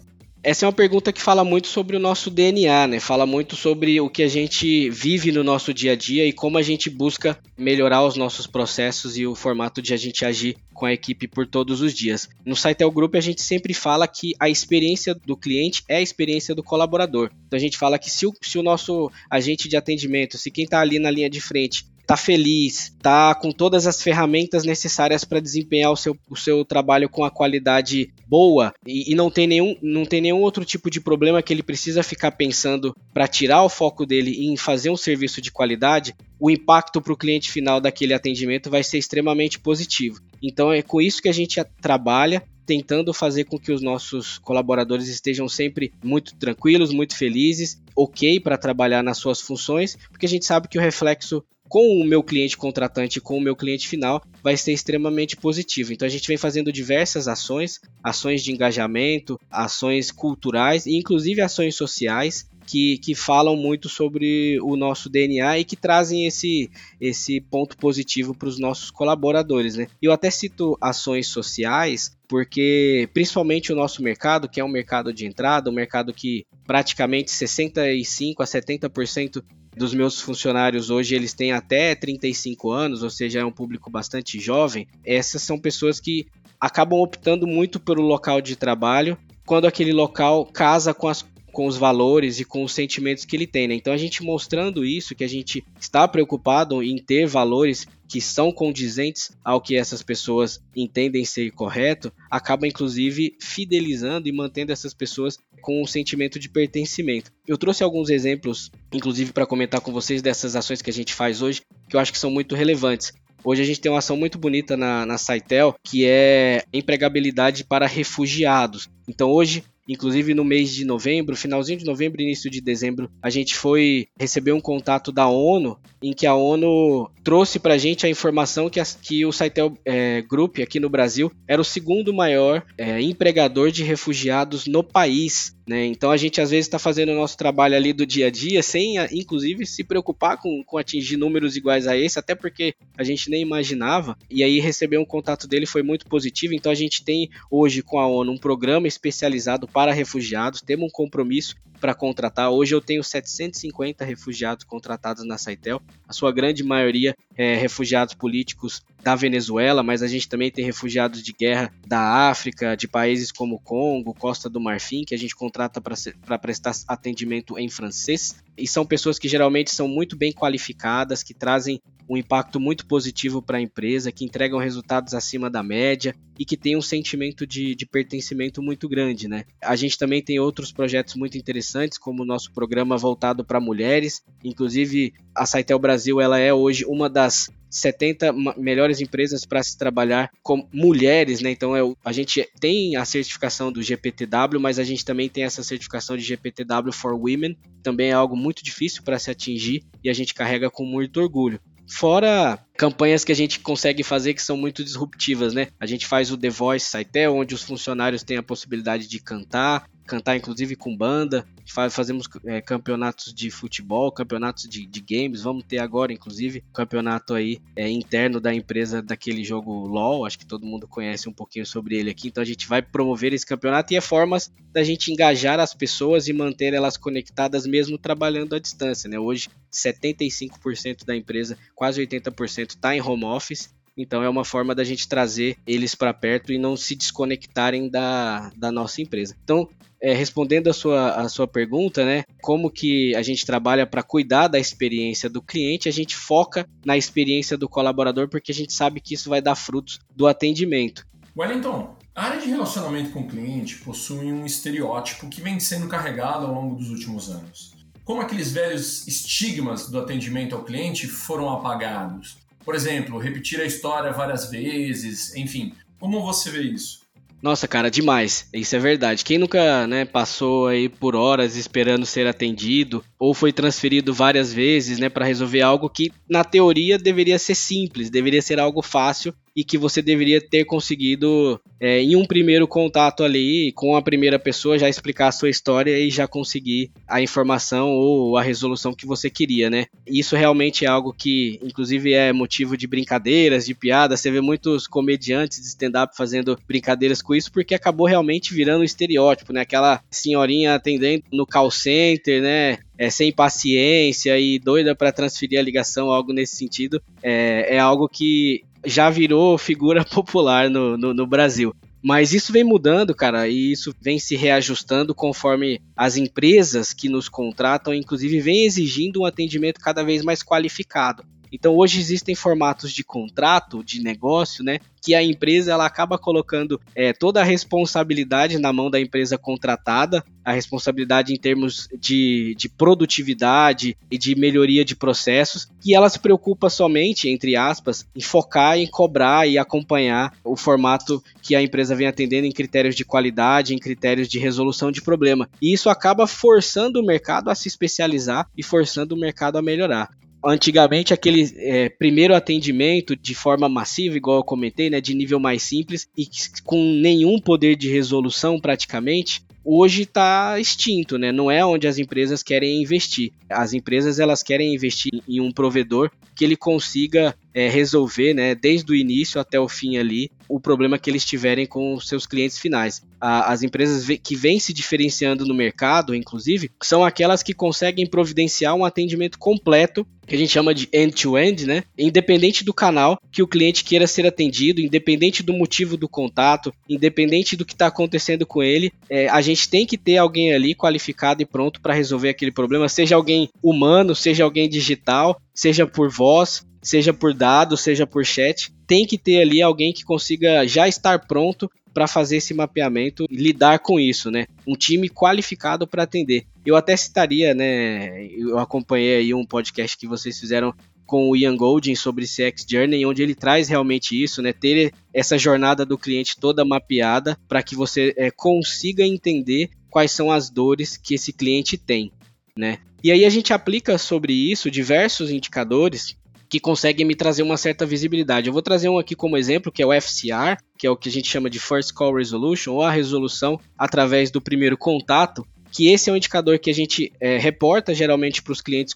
Essa 0.48 0.64
é 0.64 0.66
uma 0.66 0.72
pergunta 0.72 1.12
que 1.12 1.20
fala 1.20 1.44
muito 1.44 1.68
sobre 1.68 1.94
o 1.94 2.00
nosso 2.00 2.30
DNA, 2.30 2.86
né? 2.86 3.00
Fala 3.00 3.26
muito 3.26 3.54
sobre 3.54 4.00
o 4.00 4.08
que 4.08 4.22
a 4.22 4.28
gente 4.28 4.88
vive 4.88 5.30
no 5.30 5.44
nosso 5.44 5.74
dia 5.74 5.92
a 5.92 5.94
dia 5.94 6.24
e 6.24 6.32
como 6.32 6.56
a 6.56 6.62
gente 6.62 6.88
busca 6.88 7.38
melhorar 7.54 8.02
os 8.02 8.16
nossos 8.16 8.46
processos 8.46 9.18
e 9.18 9.26
o 9.26 9.34
formato 9.34 9.82
de 9.82 9.92
a 9.92 9.96
gente 9.98 10.24
agir 10.24 10.56
com 10.72 10.86
a 10.86 10.92
equipe 10.94 11.28
por 11.28 11.46
todos 11.46 11.82
os 11.82 11.92
dias. 11.92 12.30
No 12.46 12.56
Saitel 12.56 12.90
Group 12.90 13.14
a 13.16 13.20
gente 13.20 13.42
sempre 13.42 13.74
fala 13.74 14.08
que 14.08 14.32
a 14.40 14.48
experiência 14.48 15.14
do 15.14 15.36
cliente 15.36 15.84
é 15.86 15.96
a 15.96 16.00
experiência 16.00 16.54
do 16.54 16.62
colaborador. 16.62 17.30
Então 17.46 17.58
a 17.58 17.60
gente 17.60 17.76
fala 17.76 17.98
que 17.98 18.10
se 18.10 18.26
o, 18.26 18.32
se 18.40 18.58
o 18.58 18.62
nosso 18.62 19.12
agente 19.28 19.68
de 19.68 19.76
atendimento, 19.76 20.38
se 20.38 20.50
quem 20.50 20.64
está 20.64 20.80
ali 20.80 20.98
na 20.98 21.10
linha 21.10 21.28
de 21.28 21.42
frente 21.42 21.84
tá 22.08 22.16
feliz, 22.16 22.96
tá 23.02 23.34
com 23.34 23.52
todas 23.52 23.86
as 23.86 24.02
ferramentas 24.02 24.64
necessárias 24.64 25.24
para 25.24 25.40
desempenhar 25.40 25.92
o 25.92 25.96
seu, 25.96 26.16
o 26.30 26.34
seu 26.34 26.64
trabalho 26.64 27.06
com 27.06 27.22
a 27.22 27.30
qualidade 27.30 28.14
boa 28.26 28.72
e, 28.86 29.12
e, 29.12 29.14
não, 29.14 29.30
tem 29.30 29.46
nenhum, 29.46 29.76
não 29.82 30.06
tem 30.06 30.22
nenhum 30.22 30.40
outro 30.40 30.64
tipo 30.64 30.90
de 30.90 31.02
problema 31.02 31.42
que 31.42 31.52
ele 31.52 31.62
precisa 31.62 32.02
ficar 32.02 32.30
pensando 32.30 32.96
para 33.12 33.28
tirar 33.28 33.62
o 33.62 33.68
foco 33.68 34.06
dele 34.06 34.46
em 34.46 34.56
fazer 34.56 34.88
um 34.88 34.96
serviço 34.96 35.42
de 35.42 35.52
qualidade, 35.52 36.14
o 36.40 36.50
impacto 36.50 37.02
para 37.02 37.12
o 37.12 37.16
cliente 37.16 37.52
final 37.52 37.78
daquele 37.78 38.14
atendimento 38.14 38.70
vai 38.70 38.82
ser 38.82 38.96
extremamente 38.96 39.58
positivo. 39.58 40.18
Então 40.42 40.72
é 40.72 40.80
com 40.80 41.02
isso 41.02 41.20
que 41.20 41.28
a 41.28 41.32
gente 41.32 41.62
trabalha 41.78 42.42
tentando 42.64 43.12
fazer 43.12 43.44
com 43.44 43.58
que 43.58 43.72
os 43.72 43.82
nossos 43.82 44.38
colaboradores 44.38 45.08
estejam 45.08 45.48
sempre 45.48 45.92
muito 46.02 46.34
tranquilos, 46.36 46.92
muito 46.92 47.16
felizes, 47.16 47.78
ok 47.94 48.40
para 48.40 48.58
trabalhar 48.58 49.02
nas 49.02 49.18
suas 49.18 49.40
funções, 49.40 49.96
porque 50.10 50.26
a 50.26 50.28
gente 50.28 50.44
sabe 50.44 50.68
que 50.68 50.78
o 50.78 50.80
reflexo 50.80 51.42
com 51.68 52.00
o 52.00 52.04
meu 52.04 52.22
cliente 52.22 52.56
contratante 52.56 53.20
com 53.20 53.36
o 53.36 53.40
meu 53.40 53.54
cliente 53.54 53.86
final 53.86 54.22
vai 54.42 54.56
ser 54.56 54.72
extremamente 54.72 55.36
positivo. 55.36 55.92
Então 55.92 56.06
a 56.06 56.10
gente 56.10 56.26
vem 56.26 56.36
fazendo 56.36 56.72
diversas 56.72 57.28
ações, 57.28 57.80
ações 58.02 58.42
de 58.42 58.52
engajamento, 58.52 59.38
ações 59.50 60.10
culturais 60.10 60.86
e 60.86 60.96
inclusive 60.96 61.40
ações 61.40 61.76
sociais 61.76 62.48
que, 62.68 62.98
que 62.98 63.14
falam 63.14 63.56
muito 63.56 63.88
sobre 63.88 64.60
o 64.60 64.76
nosso 64.76 65.08
DNA 65.08 65.60
e 65.60 65.64
que 65.64 65.74
trazem 65.74 66.26
esse, 66.26 66.70
esse 67.00 67.40
ponto 67.40 67.78
positivo 67.78 68.36
para 68.36 68.48
os 68.48 68.58
nossos 68.58 68.90
colaboradores. 68.90 69.76
Né? 69.76 69.86
Eu 70.02 70.12
até 70.12 70.30
cito 70.30 70.76
ações 70.78 71.28
sociais, 71.28 72.14
porque 72.28 73.08
principalmente 73.14 73.72
o 73.72 73.76
nosso 73.76 74.02
mercado, 74.02 74.50
que 74.50 74.60
é 74.60 74.64
um 74.64 74.68
mercado 74.68 75.14
de 75.14 75.24
entrada, 75.24 75.70
um 75.70 75.72
mercado 75.72 76.12
que 76.12 76.44
praticamente 76.66 77.30
65 77.30 78.42
a 78.42 78.46
70% 78.46 79.42
dos 79.74 79.94
meus 79.94 80.20
funcionários 80.20 80.90
hoje 80.90 81.14
eles 81.14 81.32
têm 81.32 81.52
até 81.52 81.94
35 81.94 82.70
anos, 82.70 83.02
ou 83.02 83.08
seja, 83.08 83.40
é 83.40 83.44
um 83.44 83.52
público 83.52 83.90
bastante 83.90 84.38
jovem. 84.38 84.86
Essas 85.02 85.40
são 85.40 85.58
pessoas 85.58 86.00
que 86.00 86.26
acabam 86.60 87.00
optando 87.00 87.46
muito 87.46 87.80
pelo 87.80 88.02
local 88.02 88.42
de 88.42 88.56
trabalho 88.56 89.16
quando 89.46 89.66
aquele 89.66 89.94
local 89.94 90.44
casa 90.44 90.92
com 90.92 91.08
as 91.08 91.24
com 91.58 91.66
os 91.66 91.76
valores 91.76 92.38
e 92.38 92.44
com 92.44 92.62
os 92.62 92.70
sentimentos 92.70 93.24
que 93.24 93.34
ele 93.34 93.44
tem. 93.44 93.66
Né? 93.66 93.74
Então 93.74 93.92
a 93.92 93.96
gente 93.96 94.22
mostrando 94.22 94.84
isso, 94.84 95.12
que 95.12 95.24
a 95.24 95.28
gente 95.28 95.64
está 95.80 96.06
preocupado 96.06 96.84
em 96.84 96.96
ter 96.98 97.26
valores 97.26 97.84
que 98.08 98.20
são 98.20 98.52
condizentes 98.52 99.32
ao 99.44 99.60
que 99.60 99.74
essas 99.74 100.00
pessoas 100.00 100.60
entendem 100.76 101.24
ser 101.24 101.50
correto, 101.50 102.12
acaba 102.30 102.68
inclusive 102.68 103.34
fidelizando 103.40 104.28
e 104.28 104.32
mantendo 104.32 104.70
essas 104.70 104.94
pessoas 104.94 105.36
com 105.60 105.82
um 105.82 105.86
sentimento 105.86 106.38
de 106.38 106.48
pertencimento. 106.48 107.32
Eu 107.44 107.58
trouxe 107.58 107.82
alguns 107.82 108.08
exemplos, 108.08 108.70
inclusive 108.92 109.32
para 109.32 109.44
comentar 109.44 109.80
com 109.80 109.92
vocês 109.92 110.22
dessas 110.22 110.54
ações 110.54 110.80
que 110.80 110.90
a 110.90 110.92
gente 110.92 111.12
faz 111.12 111.42
hoje, 111.42 111.62
que 111.88 111.96
eu 111.96 111.98
acho 111.98 112.12
que 112.12 112.20
são 112.20 112.30
muito 112.30 112.54
relevantes. 112.54 113.12
Hoje 113.42 113.62
a 113.62 113.64
gente 113.64 113.80
tem 113.80 113.90
uma 113.90 113.98
ação 113.98 114.16
muito 114.16 114.38
bonita 114.38 114.76
na, 114.76 115.04
na 115.04 115.18
Saitel, 115.18 115.74
que 115.82 116.06
é 116.06 116.62
empregabilidade 116.72 117.64
para 117.64 117.86
refugiados. 117.88 118.88
Então 119.08 119.28
hoje 119.30 119.64
Inclusive 119.88 120.34
no 120.34 120.44
mês 120.44 120.70
de 120.70 120.84
novembro, 120.84 121.34
finalzinho 121.34 121.78
de 121.78 121.84
novembro, 121.84 122.20
início 122.20 122.50
de 122.50 122.60
dezembro, 122.60 123.10
a 123.22 123.30
gente 123.30 123.54
foi 123.54 124.06
receber 124.20 124.52
um 124.52 124.60
contato 124.60 125.10
da 125.10 125.26
ONU, 125.26 125.78
em 126.02 126.12
que 126.12 126.26
a 126.26 126.34
ONU 126.34 127.10
trouxe 127.24 127.58
para 127.58 127.74
a 127.74 127.78
gente 127.78 128.06
a 128.06 128.08
informação 128.08 128.68
que, 128.68 128.80
a, 128.80 128.84
que 128.84 129.24
o 129.24 129.32
Saitel 129.32 129.72
é, 129.84 130.22
Group 130.22 130.58
aqui 130.58 130.78
no 130.78 130.90
Brasil 130.90 131.32
era 131.46 131.60
o 131.60 131.64
segundo 131.64 132.12
maior 132.12 132.64
é, 132.76 133.00
empregador 133.00 133.70
de 133.70 133.82
refugiados 133.82 134.66
no 134.66 134.84
país. 134.84 135.56
Né? 135.68 135.84
Então 135.84 136.10
a 136.10 136.16
gente 136.16 136.40
às 136.40 136.50
vezes 136.50 136.64
está 136.64 136.78
fazendo 136.78 137.12
o 137.12 137.14
nosso 137.14 137.36
trabalho 137.36 137.76
ali 137.76 137.92
do 137.92 138.06
dia 138.06 138.28
a 138.28 138.30
dia 138.30 138.62
sem, 138.62 138.94
inclusive, 139.12 139.66
se 139.66 139.84
preocupar 139.84 140.38
com, 140.38 140.64
com 140.64 140.78
atingir 140.78 141.18
números 141.18 141.56
iguais 141.56 141.86
a 141.86 141.94
esse, 141.94 142.18
até 142.18 142.34
porque 142.34 142.74
a 142.96 143.04
gente 143.04 143.28
nem 143.28 143.42
imaginava. 143.42 144.16
E 144.30 144.42
aí 144.42 144.60
receber 144.60 144.96
um 144.96 145.04
contato 145.04 145.46
dele 145.46 145.66
foi 145.66 145.82
muito 145.82 146.06
positivo. 146.06 146.54
Então 146.54 146.72
a 146.72 146.74
gente 146.74 147.04
tem 147.04 147.28
hoje 147.50 147.82
com 147.82 147.98
a 147.98 148.06
ONU 148.06 148.32
um 148.32 148.38
programa 148.38 148.88
especializado 148.88 149.68
para 149.68 149.92
refugiados, 149.92 150.62
temos 150.62 150.86
um 150.86 150.90
compromisso 150.90 151.54
para 151.80 151.94
contratar. 151.94 152.50
Hoje 152.50 152.74
eu 152.74 152.80
tenho 152.80 153.02
750 153.02 154.04
refugiados 154.04 154.64
contratados 154.64 155.26
na 155.26 155.38
Saitel, 155.38 155.80
a 156.06 156.12
sua 156.12 156.32
grande 156.32 156.62
maioria 156.62 157.14
é 157.36 157.54
refugiados 157.54 158.14
políticos 158.14 158.82
da 159.02 159.14
Venezuela, 159.14 159.82
mas 159.82 160.02
a 160.02 160.08
gente 160.08 160.28
também 160.28 160.50
tem 160.50 160.64
refugiados 160.64 161.22
de 161.22 161.32
guerra 161.32 161.72
da 161.86 162.28
África, 162.28 162.76
de 162.76 162.88
países 162.88 163.30
como 163.30 163.60
Congo, 163.60 164.12
Costa 164.12 164.48
do 164.48 164.60
Marfim, 164.60 165.04
que 165.04 165.14
a 165.14 165.18
gente 165.18 165.36
contrata 165.36 165.80
para 165.80 166.38
prestar 166.38 166.74
atendimento 166.88 167.58
em 167.58 167.68
francês. 167.68 168.36
E 168.56 168.66
são 168.66 168.84
pessoas 168.84 169.18
que 169.18 169.28
geralmente 169.28 169.70
são 169.70 169.86
muito 169.86 170.16
bem 170.16 170.32
qualificadas, 170.32 171.22
que 171.22 171.32
trazem 171.32 171.80
um 172.08 172.16
impacto 172.16 172.58
muito 172.58 172.86
positivo 172.86 173.42
para 173.42 173.58
a 173.58 173.60
empresa, 173.60 174.10
que 174.10 174.24
entregam 174.24 174.58
resultados 174.58 175.14
acima 175.14 175.50
da 175.50 175.62
média 175.62 176.14
e 176.38 176.44
que 176.44 176.56
tem 176.56 176.76
um 176.76 176.82
sentimento 176.82 177.46
de, 177.46 177.74
de 177.74 177.84
pertencimento 177.84 178.62
muito 178.62 178.88
grande, 178.88 179.28
né? 179.28 179.44
A 179.62 179.76
gente 179.76 179.98
também 179.98 180.22
tem 180.22 180.38
outros 180.38 180.72
projetos 180.72 181.14
muito 181.14 181.36
interessantes, 181.36 181.98
como 181.98 182.22
o 182.22 182.26
nosso 182.26 182.52
programa 182.52 182.96
voltado 182.96 183.44
para 183.44 183.60
mulheres. 183.60 184.22
Inclusive, 184.42 185.12
a 185.34 185.44
Saitel 185.44 185.78
Brasil 185.78 186.20
ela 186.20 186.38
é 186.38 186.52
hoje 186.52 186.84
uma 186.86 187.10
das 187.10 187.50
70 187.70 188.32
melhores 188.56 189.00
empresas 189.00 189.44
para 189.44 189.62
se 189.62 189.76
trabalhar 189.76 190.30
com 190.42 190.66
mulheres, 190.72 191.40
né? 191.40 191.50
Então 191.50 191.76
é, 191.76 191.80
a 192.04 192.12
gente 192.12 192.48
tem 192.60 192.96
a 192.96 193.04
certificação 193.04 193.70
do 193.70 193.82
GPTW, 193.82 194.58
mas 194.60 194.78
a 194.78 194.84
gente 194.84 195.04
também 195.04 195.28
tem 195.28 195.44
essa 195.44 195.62
certificação 195.62 196.16
de 196.16 196.22
GPTW 196.22 196.92
for 196.92 197.14
Women, 197.14 197.56
também 197.82 198.10
é 198.10 198.12
algo 198.12 198.36
muito 198.36 198.64
difícil 198.64 199.02
para 199.02 199.18
se 199.18 199.30
atingir 199.30 199.82
e 200.02 200.08
a 200.08 200.12
gente 200.12 200.34
carrega 200.34 200.70
com 200.70 200.84
muito 200.84 201.20
orgulho. 201.20 201.60
Fora 201.88 202.58
campanhas 202.76 203.24
que 203.24 203.32
a 203.32 203.34
gente 203.34 203.60
consegue 203.60 204.02
fazer 204.02 204.34
que 204.34 204.42
são 204.42 204.56
muito 204.56 204.84
disruptivas, 204.84 205.54
né? 205.54 205.68
A 205.80 205.86
gente 205.86 206.06
faz 206.06 206.30
o 206.30 206.36
The 206.36 206.50
Voice 206.50 206.86
Saitel, 206.86 207.34
onde 207.34 207.54
os 207.54 207.62
funcionários 207.62 208.22
têm 208.22 208.36
a 208.36 208.42
possibilidade 208.42 209.08
de 209.08 209.18
cantar, 209.18 209.88
cantar 210.06 210.36
inclusive 210.36 210.76
com 210.76 210.96
banda. 210.96 211.46
Fazemos 211.72 212.28
é, 212.44 212.60
campeonatos 212.60 213.32
de 213.32 213.50
futebol, 213.50 214.10
campeonatos 214.10 214.68
de, 214.68 214.86
de, 214.86 215.00
games. 215.00 215.42
Vamos 215.42 215.64
ter 215.64 215.78
agora, 215.78 216.12
inclusive, 216.12 216.62
campeonato 216.72 217.34
aí 217.34 217.60
é, 217.76 217.88
interno 217.88 218.40
da 218.40 218.54
empresa 218.54 219.02
daquele 219.02 219.44
jogo 219.44 219.86
LOL. 219.86 220.24
Acho 220.24 220.38
que 220.38 220.46
todo 220.46 220.66
mundo 220.66 220.88
conhece 220.88 221.28
um 221.28 221.32
pouquinho 221.32 221.66
sobre 221.66 221.96
ele 221.96 222.10
aqui. 222.10 222.28
Então 222.28 222.42
a 222.42 222.46
gente 222.46 222.66
vai 222.66 222.82
promover 222.82 223.32
esse 223.32 223.46
campeonato 223.46 223.92
e 223.92 223.96
é 223.96 224.00
formas 224.00 224.50
da 224.72 224.82
gente 224.82 225.12
engajar 225.12 225.58
as 225.60 225.74
pessoas 225.74 226.28
e 226.28 226.32
manter 226.32 226.74
elas 226.74 226.96
conectadas 226.96 227.66
mesmo 227.66 227.98
trabalhando 227.98 228.54
à 228.54 228.58
distância. 228.58 229.08
Né? 229.08 229.18
Hoje, 229.18 229.48
75% 229.72 231.04
da 231.04 231.16
empresa, 231.16 231.56
quase 231.74 232.04
80% 232.04 232.70
está 232.70 232.94
em 232.94 233.00
home 233.00 233.24
office. 233.24 233.70
Então 233.98 234.22
é 234.22 234.28
uma 234.28 234.44
forma 234.44 234.74
da 234.74 234.84
gente 234.84 235.08
trazer 235.08 235.56
eles 235.66 235.94
para 235.94 236.14
perto 236.14 236.52
e 236.52 236.58
não 236.58 236.76
se 236.76 236.94
desconectarem 236.94 237.90
da, 237.90 238.50
da 238.56 238.70
nossa 238.70 239.02
empresa. 239.02 239.36
Então, 239.42 239.68
é, 240.00 240.12
respondendo 240.12 240.68
a 240.68 240.72
sua, 240.72 241.10
a 241.16 241.28
sua 241.28 241.48
pergunta, 241.48 242.04
né? 242.04 242.22
Como 242.40 242.70
que 242.70 243.14
a 243.16 243.22
gente 243.22 243.44
trabalha 243.44 243.86
para 243.86 244.02
cuidar 244.02 244.46
da 244.46 244.58
experiência 244.58 245.28
do 245.28 245.42
cliente, 245.42 245.88
a 245.88 245.92
gente 245.92 246.16
foca 246.16 246.68
na 246.84 246.96
experiência 246.96 247.58
do 247.58 247.68
colaborador 247.68 248.28
porque 248.28 248.52
a 248.52 248.54
gente 248.54 248.72
sabe 248.72 249.00
que 249.00 249.14
isso 249.14 249.28
vai 249.28 249.42
dar 249.42 249.56
frutos 249.56 249.98
do 250.14 250.26
atendimento. 250.26 251.04
Wellington, 251.36 251.96
a 252.14 252.24
área 252.24 252.40
de 252.40 252.48
relacionamento 252.48 253.10
com 253.10 253.20
o 253.20 253.28
cliente 253.28 253.76
possui 253.78 254.32
um 254.32 254.46
estereótipo 254.46 255.28
que 255.28 255.40
vem 255.40 255.58
sendo 255.60 255.88
carregado 255.88 256.46
ao 256.46 256.54
longo 256.54 256.76
dos 256.76 256.90
últimos 256.90 257.28
anos. 257.28 257.76
Como 258.04 258.20
aqueles 258.22 258.50
velhos 258.50 259.06
estigmas 259.06 259.90
do 259.90 259.98
atendimento 259.98 260.54
ao 260.54 260.64
cliente 260.64 261.06
foram 261.06 261.50
apagados? 261.50 262.38
Por 262.68 262.74
exemplo, 262.74 263.16
repetir 263.16 263.58
a 263.62 263.64
história 263.64 264.12
várias 264.12 264.50
vezes, 264.50 265.34
enfim. 265.34 265.72
Como 265.98 266.20
você 266.20 266.50
vê 266.50 266.60
isso? 266.60 267.00
Nossa, 267.40 267.66
cara, 267.66 267.90
demais. 267.90 268.46
Isso 268.52 268.76
é 268.76 268.78
verdade. 268.78 269.24
Quem 269.24 269.38
nunca, 269.38 269.86
né, 269.86 270.04
passou 270.04 270.66
aí 270.66 270.86
por 270.86 271.16
horas 271.16 271.56
esperando 271.56 272.04
ser 272.04 272.26
atendido 272.26 273.02
ou 273.18 273.34
foi 273.34 273.52
transferido 273.52 274.14
várias 274.14 274.52
vezes, 274.52 274.98
né, 274.98 275.08
para 275.08 275.24
resolver 275.26 275.60
algo 275.60 275.90
que 275.90 276.12
na 276.28 276.44
teoria 276.44 276.98
deveria 276.98 277.38
ser 277.38 277.54
simples, 277.54 278.10
deveria 278.10 278.40
ser 278.40 278.60
algo 278.60 278.80
fácil 278.80 279.34
e 279.58 279.64
que 279.64 279.76
você 279.76 280.00
deveria 280.00 280.40
ter 280.40 280.64
conseguido 280.64 281.60
é, 281.80 282.00
em 282.00 282.14
um 282.14 282.24
primeiro 282.24 282.68
contato 282.68 283.24
ali 283.24 283.72
com 283.72 283.96
a 283.96 284.02
primeira 284.02 284.38
pessoa 284.38 284.78
já 284.78 284.88
explicar 284.88 285.26
a 285.26 285.32
sua 285.32 285.50
história 285.50 285.98
e 285.98 286.10
já 286.10 286.28
conseguir 286.28 286.92
a 287.08 287.20
informação 287.20 287.90
ou 287.90 288.36
a 288.36 288.42
resolução 288.42 288.94
que 288.94 289.04
você 289.04 289.28
queria, 289.28 289.68
né? 289.68 289.86
Isso 290.06 290.36
realmente 290.36 290.84
é 290.84 290.88
algo 290.88 291.12
que, 291.12 291.58
inclusive, 291.60 292.12
é 292.12 292.32
motivo 292.32 292.76
de 292.76 292.86
brincadeiras, 292.86 293.66
de 293.66 293.74
piadas. 293.74 294.20
Você 294.20 294.30
vê 294.30 294.40
muitos 294.40 294.86
comediantes 294.86 295.60
de 295.60 295.66
stand-up 295.66 296.16
fazendo 296.16 296.56
brincadeiras 296.68 297.20
com 297.20 297.34
isso 297.34 297.50
porque 297.50 297.74
acabou 297.74 298.06
realmente 298.06 298.54
virando 298.54 298.82
um 298.82 298.84
estereótipo, 298.84 299.52
né? 299.52 299.62
Aquela 299.62 300.00
senhorinha 300.08 300.76
atendendo 300.76 301.24
no 301.32 301.44
call 301.44 301.70
center, 301.72 302.40
né? 302.40 302.78
É, 302.98 303.08
sem 303.08 303.32
paciência 303.32 304.38
e 304.38 304.58
doida 304.58 304.94
para 304.94 305.12
transferir 305.12 305.58
a 305.58 305.62
ligação, 305.62 306.10
algo 306.10 306.32
nesse 306.32 306.56
sentido, 306.56 307.00
é, 307.22 307.76
é 307.76 307.78
algo 307.78 308.08
que 308.08 308.64
já 308.84 309.08
virou 309.08 309.56
figura 309.56 310.04
popular 310.10 310.68
no, 310.68 310.98
no, 310.98 311.14
no 311.14 311.26
Brasil. 311.26 311.74
Mas 312.02 312.32
isso 312.32 312.52
vem 312.52 312.62
mudando, 312.62 313.14
cara, 313.14 313.48
e 313.48 313.72
isso 313.72 313.92
vem 314.00 314.18
se 314.18 314.36
reajustando 314.36 315.14
conforme 315.14 315.80
as 315.96 316.16
empresas 316.16 316.92
que 316.92 317.08
nos 317.08 317.28
contratam, 317.28 317.92
inclusive, 317.92 318.40
vem 318.40 318.64
exigindo 318.64 319.20
um 319.20 319.24
atendimento 319.24 319.80
cada 319.80 320.04
vez 320.04 320.22
mais 320.22 320.42
qualificado. 320.42 321.24
Então 321.52 321.76
hoje 321.76 322.00
existem 322.00 322.34
formatos 322.34 322.92
de 322.92 323.04
contrato, 323.04 323.82
de 323.82 324.02
negócio, 324.02 324.64
né, 324.64 324.78
que 325.00 325.14
a 325.14 325.22
empresa 325.22 325.72
ela 325.72 325.86
acaba 325.86 326.18
colocando 326.18 326.80
é, 326.94 327.12
toda 327.12 327.40
a 327.40 327.44
responsabilidade 327.44 328.58
na 328.58 328.72
mão 328.72 328.90
da 328.90 329.00
empresa 329.00 329.38
contratada, 329.38 330.24
a 330.44 330.52
responsabilidade 330.52 331.32
em 331.32 331.36
termos 331.36 331.88
de, 331.98 332.54
de 332.56 332.68
produtividade 332.68 333.96
e 334.10 334.18
de 334.18 334.34
melhoria 334.34 334.84
de 334.84 334.96
processos, 334.96 335.68
e 335.84 335.94
ela 335.94 336.08
se 336.08 336.18
preocupa 336.18 336.70
somente, 336.70 337.28
entre 337.28 337.56
aspas, 337.56 338.06
em 338.14 338.20
focar 338.20 338.78
em 338.78 338.86
cobrar 338.86 339.48
e 339.48 339.58
acompanhar 339.58 340.32
o 340.44 340.56
formato 340.56 341.22
que 341.42 341.54
a 341.54 341.62
empresa 341.62 341.94
vem 341.94 342.06
atendendo 342.06 342.46
em 342.46 342.52
critérios 342.52 342.94
de 342.94 343.04
qualidade, 343.04 343.74
em 343.74 343.78
critérios 343.78 344.28
de 344.28 344.38
resolução 344.38 344.90
de 344.90 345.02
problema. 345.02 345.48
E 345.60 345.72
isso 345.72 345.90
acaba 345.90 346.26
forçando 346.26 347.00
o 347.00 347.06
mercado 347.06 347.50
a 347.50 347.54
se 347.54 347.68
especializar 347.68 348.48
e 348.56 348.62
forçando 348.62 349.14
o 349.14 349.18
mercado 349.18 349.58
a 349.58 349.62
melhorar 349.62 350.08
antigamente 350.44 351.12
aquele 351.12 351.52
é, 351.56 351.88
primeiro 351.88 352.34
atendimento 352.34 353.16
de 353.16 353.34
forma 353.34 353.68
massiva, 353.68 354.16
igual 354.16 354.38
eu 354.38 354.44
comentei, 354.44 354.90
né, 354.90 355.00
de 355.00 355.14
nível 355.14 355.40
mais 355.40 355.62
simples 355.62 356.08
e 356.16 356.28
com 356.64 356.82
nenhum 356.82 357.38
poder 357.38 357.76
de 357.76 357.90
resolução 357.90 358.60
praticamente, 358.60 359.42
hoje 359.64 360.02
está 360.02 360.58
extinto, 360.58 361.18
né? 361.18 361.30
Não 361.30 361.50
é 361.50 361.64
onde 361.64 361.86
as 361.86 361.98
empresas 361.98 362.42
querem 362.42 362.80
investir. 362.80 363.32
As 363.50 363.74
empresas 363.74 364.18
elas 364.18 364.42
querem 364.42 364.74
investir 364.74 365.22
em 365.28 365.40
um 365.40 365.52
provedor 365.52 366.10
que 366.34 366.44
ele 366.44 366.56
consiga 366.56 367.36
é, 367.58 367.68
resolver, 367.68 368.34
né, 368.34 368.54
desde 368.54 368.92
o 368.92 368.94
início 368.94 369.40
até 369.40 369.58
o 369.58 369.68
fim 369.68 369.96
ali, 369.96 370.30
o 370.48 370.60
problema 370.60 370.96
que 370.96 371.10
eles 371.10 371.24
tiverem 371.24 371.66
com 371.66 371.98
seus 371.98 372.24
clientes 372.24 372.56
finais. 372.56 373.02
A, 373.20 373.52
as 373.52 373.64
empresas 373.64 374.06
que 374.22 374.36
vêm 374.36 374.60
se 374.60 374.72
diferenciando 374.72 375.44
no 375.44 375.52
mercado, 375.52 376.14
inclusive, 376.14 376.70
são 376.80 377.04
aquelas 377.04 377.42
que 377.42 377.52
conseguem 377.52 378.06
providenciar 378.06 378.76
um 378.76 378.84
atendimento 378.84 379.40
completo, 379.40 380.06
que 380.24 380.36
a 380.36 380.38
gente 380.38 380.52
chama 380.52 380.72
de 380.72 380.88
end-to-end, 380.92 381.64
-end, 381.64 381.66
né? 381.66 381.82
Independente 381.98 382.62
do 382.62 382.72
canal 382.72 383.18
que 383.32 383.42
o 383.42 383.48
cliente 383.48 383.82
queira 383.82 384.06
ser 384.06 384.26
atendido, 384.26 384.80
independente 384.80 385.42
do 385.42 385.52
motivo 385.52 385.96
do 385.96 386.08
contato, 386.08 386.72
independente 386.88 387.56
do 387.56 387.64
que 387.64 387.72
está 387.72 387.88
acontecendo 387.88 388.46
com 388.46 388.62
ele, 388.62 388.92
é, 389.10 389.28
a 389.28 389.40
gente 389.40 389.68
tem 389.68 389.84
que 389.84 389.98
ter 389.98 390.18
alguém 390.18 390.52
ali 390.54 390.76
qualificado 390.76 391.42
e 391.42 391.46
pronto 391.46 391.80
para 391.80 391.94
resolver 391.94 392.28
aquele 392.28 392.52
problema, 392.52 392.88
seja 392.88 393.16
alguém 393.16 393.48
humano, 393.62 394.14
seja 394.14 394.44
alguém 394.44 394.68
digital, 394.68 395.40
seja 395.54 395.86
por 395.86 396.08
voz, 396.08 396.64
seja 396.82 397.12
por 397.12 397.34
dado, 397.34 397.76
seja 397.76 398.06
por 398.06 398.24
chat, 398.24 398.72
tem 398.86 399.06
que 399.06 399.18
ter 399.18 399.40
ali 399.40 399.60
alguém 399.62 399.92
que 399.92 400.04
consiga 400.04 400.66
já 400.66 400.88
estar 400.88 401.26
pronto 401.26 401.70
para 401.92 402.06
fazer 402.06 402.36
esse 402.36 402.54
mapeamento 402.54 403.26
e 403.28 403.36
lidar 403.36 403.80
com 403.80 403.98
isso, 403.98 404.30
né? 404.30 404.46
Um 404.66 404.74
time 404.74 405.08
qualificado 405.08 405.86
para 405.86 406.04
atender. 406.04 406.44
Eu 406.64 406.76
até 406.76 406.96
citaria, 406.96 407.54
né? 407.54 408.26
Eu 408.26 408.58
acompanhei 408.58 409.16
aí 409.16 409.34
um 409.34 409.44
podcast 409.44 409.96
que 409.96 410.06
vocês 410.06 410.38
fizeram 410.38 410.72
com 411.08 411.30
o 411.30 411.34
Ian 411.34 411.56
Golding 411.56 411.94
sobre 411.94 412.26
CX 412.26 412.66
Journey, 412.68 413.06
onde 413.06 413.22
ele 413.22 413.34
traz 413.34 413.66
realmente 413.68 414.22
isso, 414.22 414.42
né? 414.42 414.52
Ter 414.52 414.92
essa 415.12 415.38
jornada 415.38 415.84
do 415.84 415.96
cliente 415.96 416.38
toda 416.38 416.64
mapeada 416.64 417.38
para 417.48 417.62
que 417.62 417.74
você 417.74 418.12
é, 418.16 418.30
consiga 418.30 419.02
entender 419.02 419.70
quais 419.90 420.12
são 420.12 420.30
as 420.30 420.50
dores 420.50 420.98
que 420.98 421.14
esse 421.14 421.32
cliente 421.32 421.78
tem, 421.78 422.12
né? 422.54 422.78
E 423.02 423.10
aí 423.10 423.24
a 423.24 423.30
gente 423.30 423.52
aplica 423.52 423.96
sobre 423.96 424.34
isso 424.34 424.70
diversos 424.70 425.30
indicadores 425.30 426.16
que 426.48 426.58
conseguem 426.58 427.06
me 427.06 427.14
trazer 427.14 427.42
uma 427.42 427.56
certa 427.56 427.84
visibilidade. 427.84 428.48
Eu 428.48 428.52
vou 428.52 428.62
trazer 428.62 428.88
um 428.88 428.98
aqui 428.98 429.14
como 429.14 429.36
exemplo, 429.36 429.70
que 429.70 429.82
é 429.82 429.86
o 429.86 429.92
FCR, 429.92 430.56
que 430.78 430.86
é 430.86 430.90
o 430.90 430.96
que 430.96 431.08
a 431.08 431.12
gente 431.12 431.28
chama 431.28 431.50
de 431.50 431.58
First 431.58 431.92
Call 431.92 432.14
Resolution, 432.14 432.72
ou 432.72 432.82
a 432.82 432.90
resolução 432.90 433.60
através 433.76 434.30
do 434.30 434.40
primeiro 434.40 434.76
contato, 434.76 435.46
que 435.70 435.92
esse 435.92 436.08
é 436.08 436.12
um 436.12 436.16
indicador 436.16 436.58
que 436.58 436.70
a 436.70 436.74
gente 436.74 437.12
é, 437.20 437.36
reporta 437.38 437.94
geralmente 437.94 438.42
para 438.42 438.52
os 438.52 438.60
clientes 438.60 438.94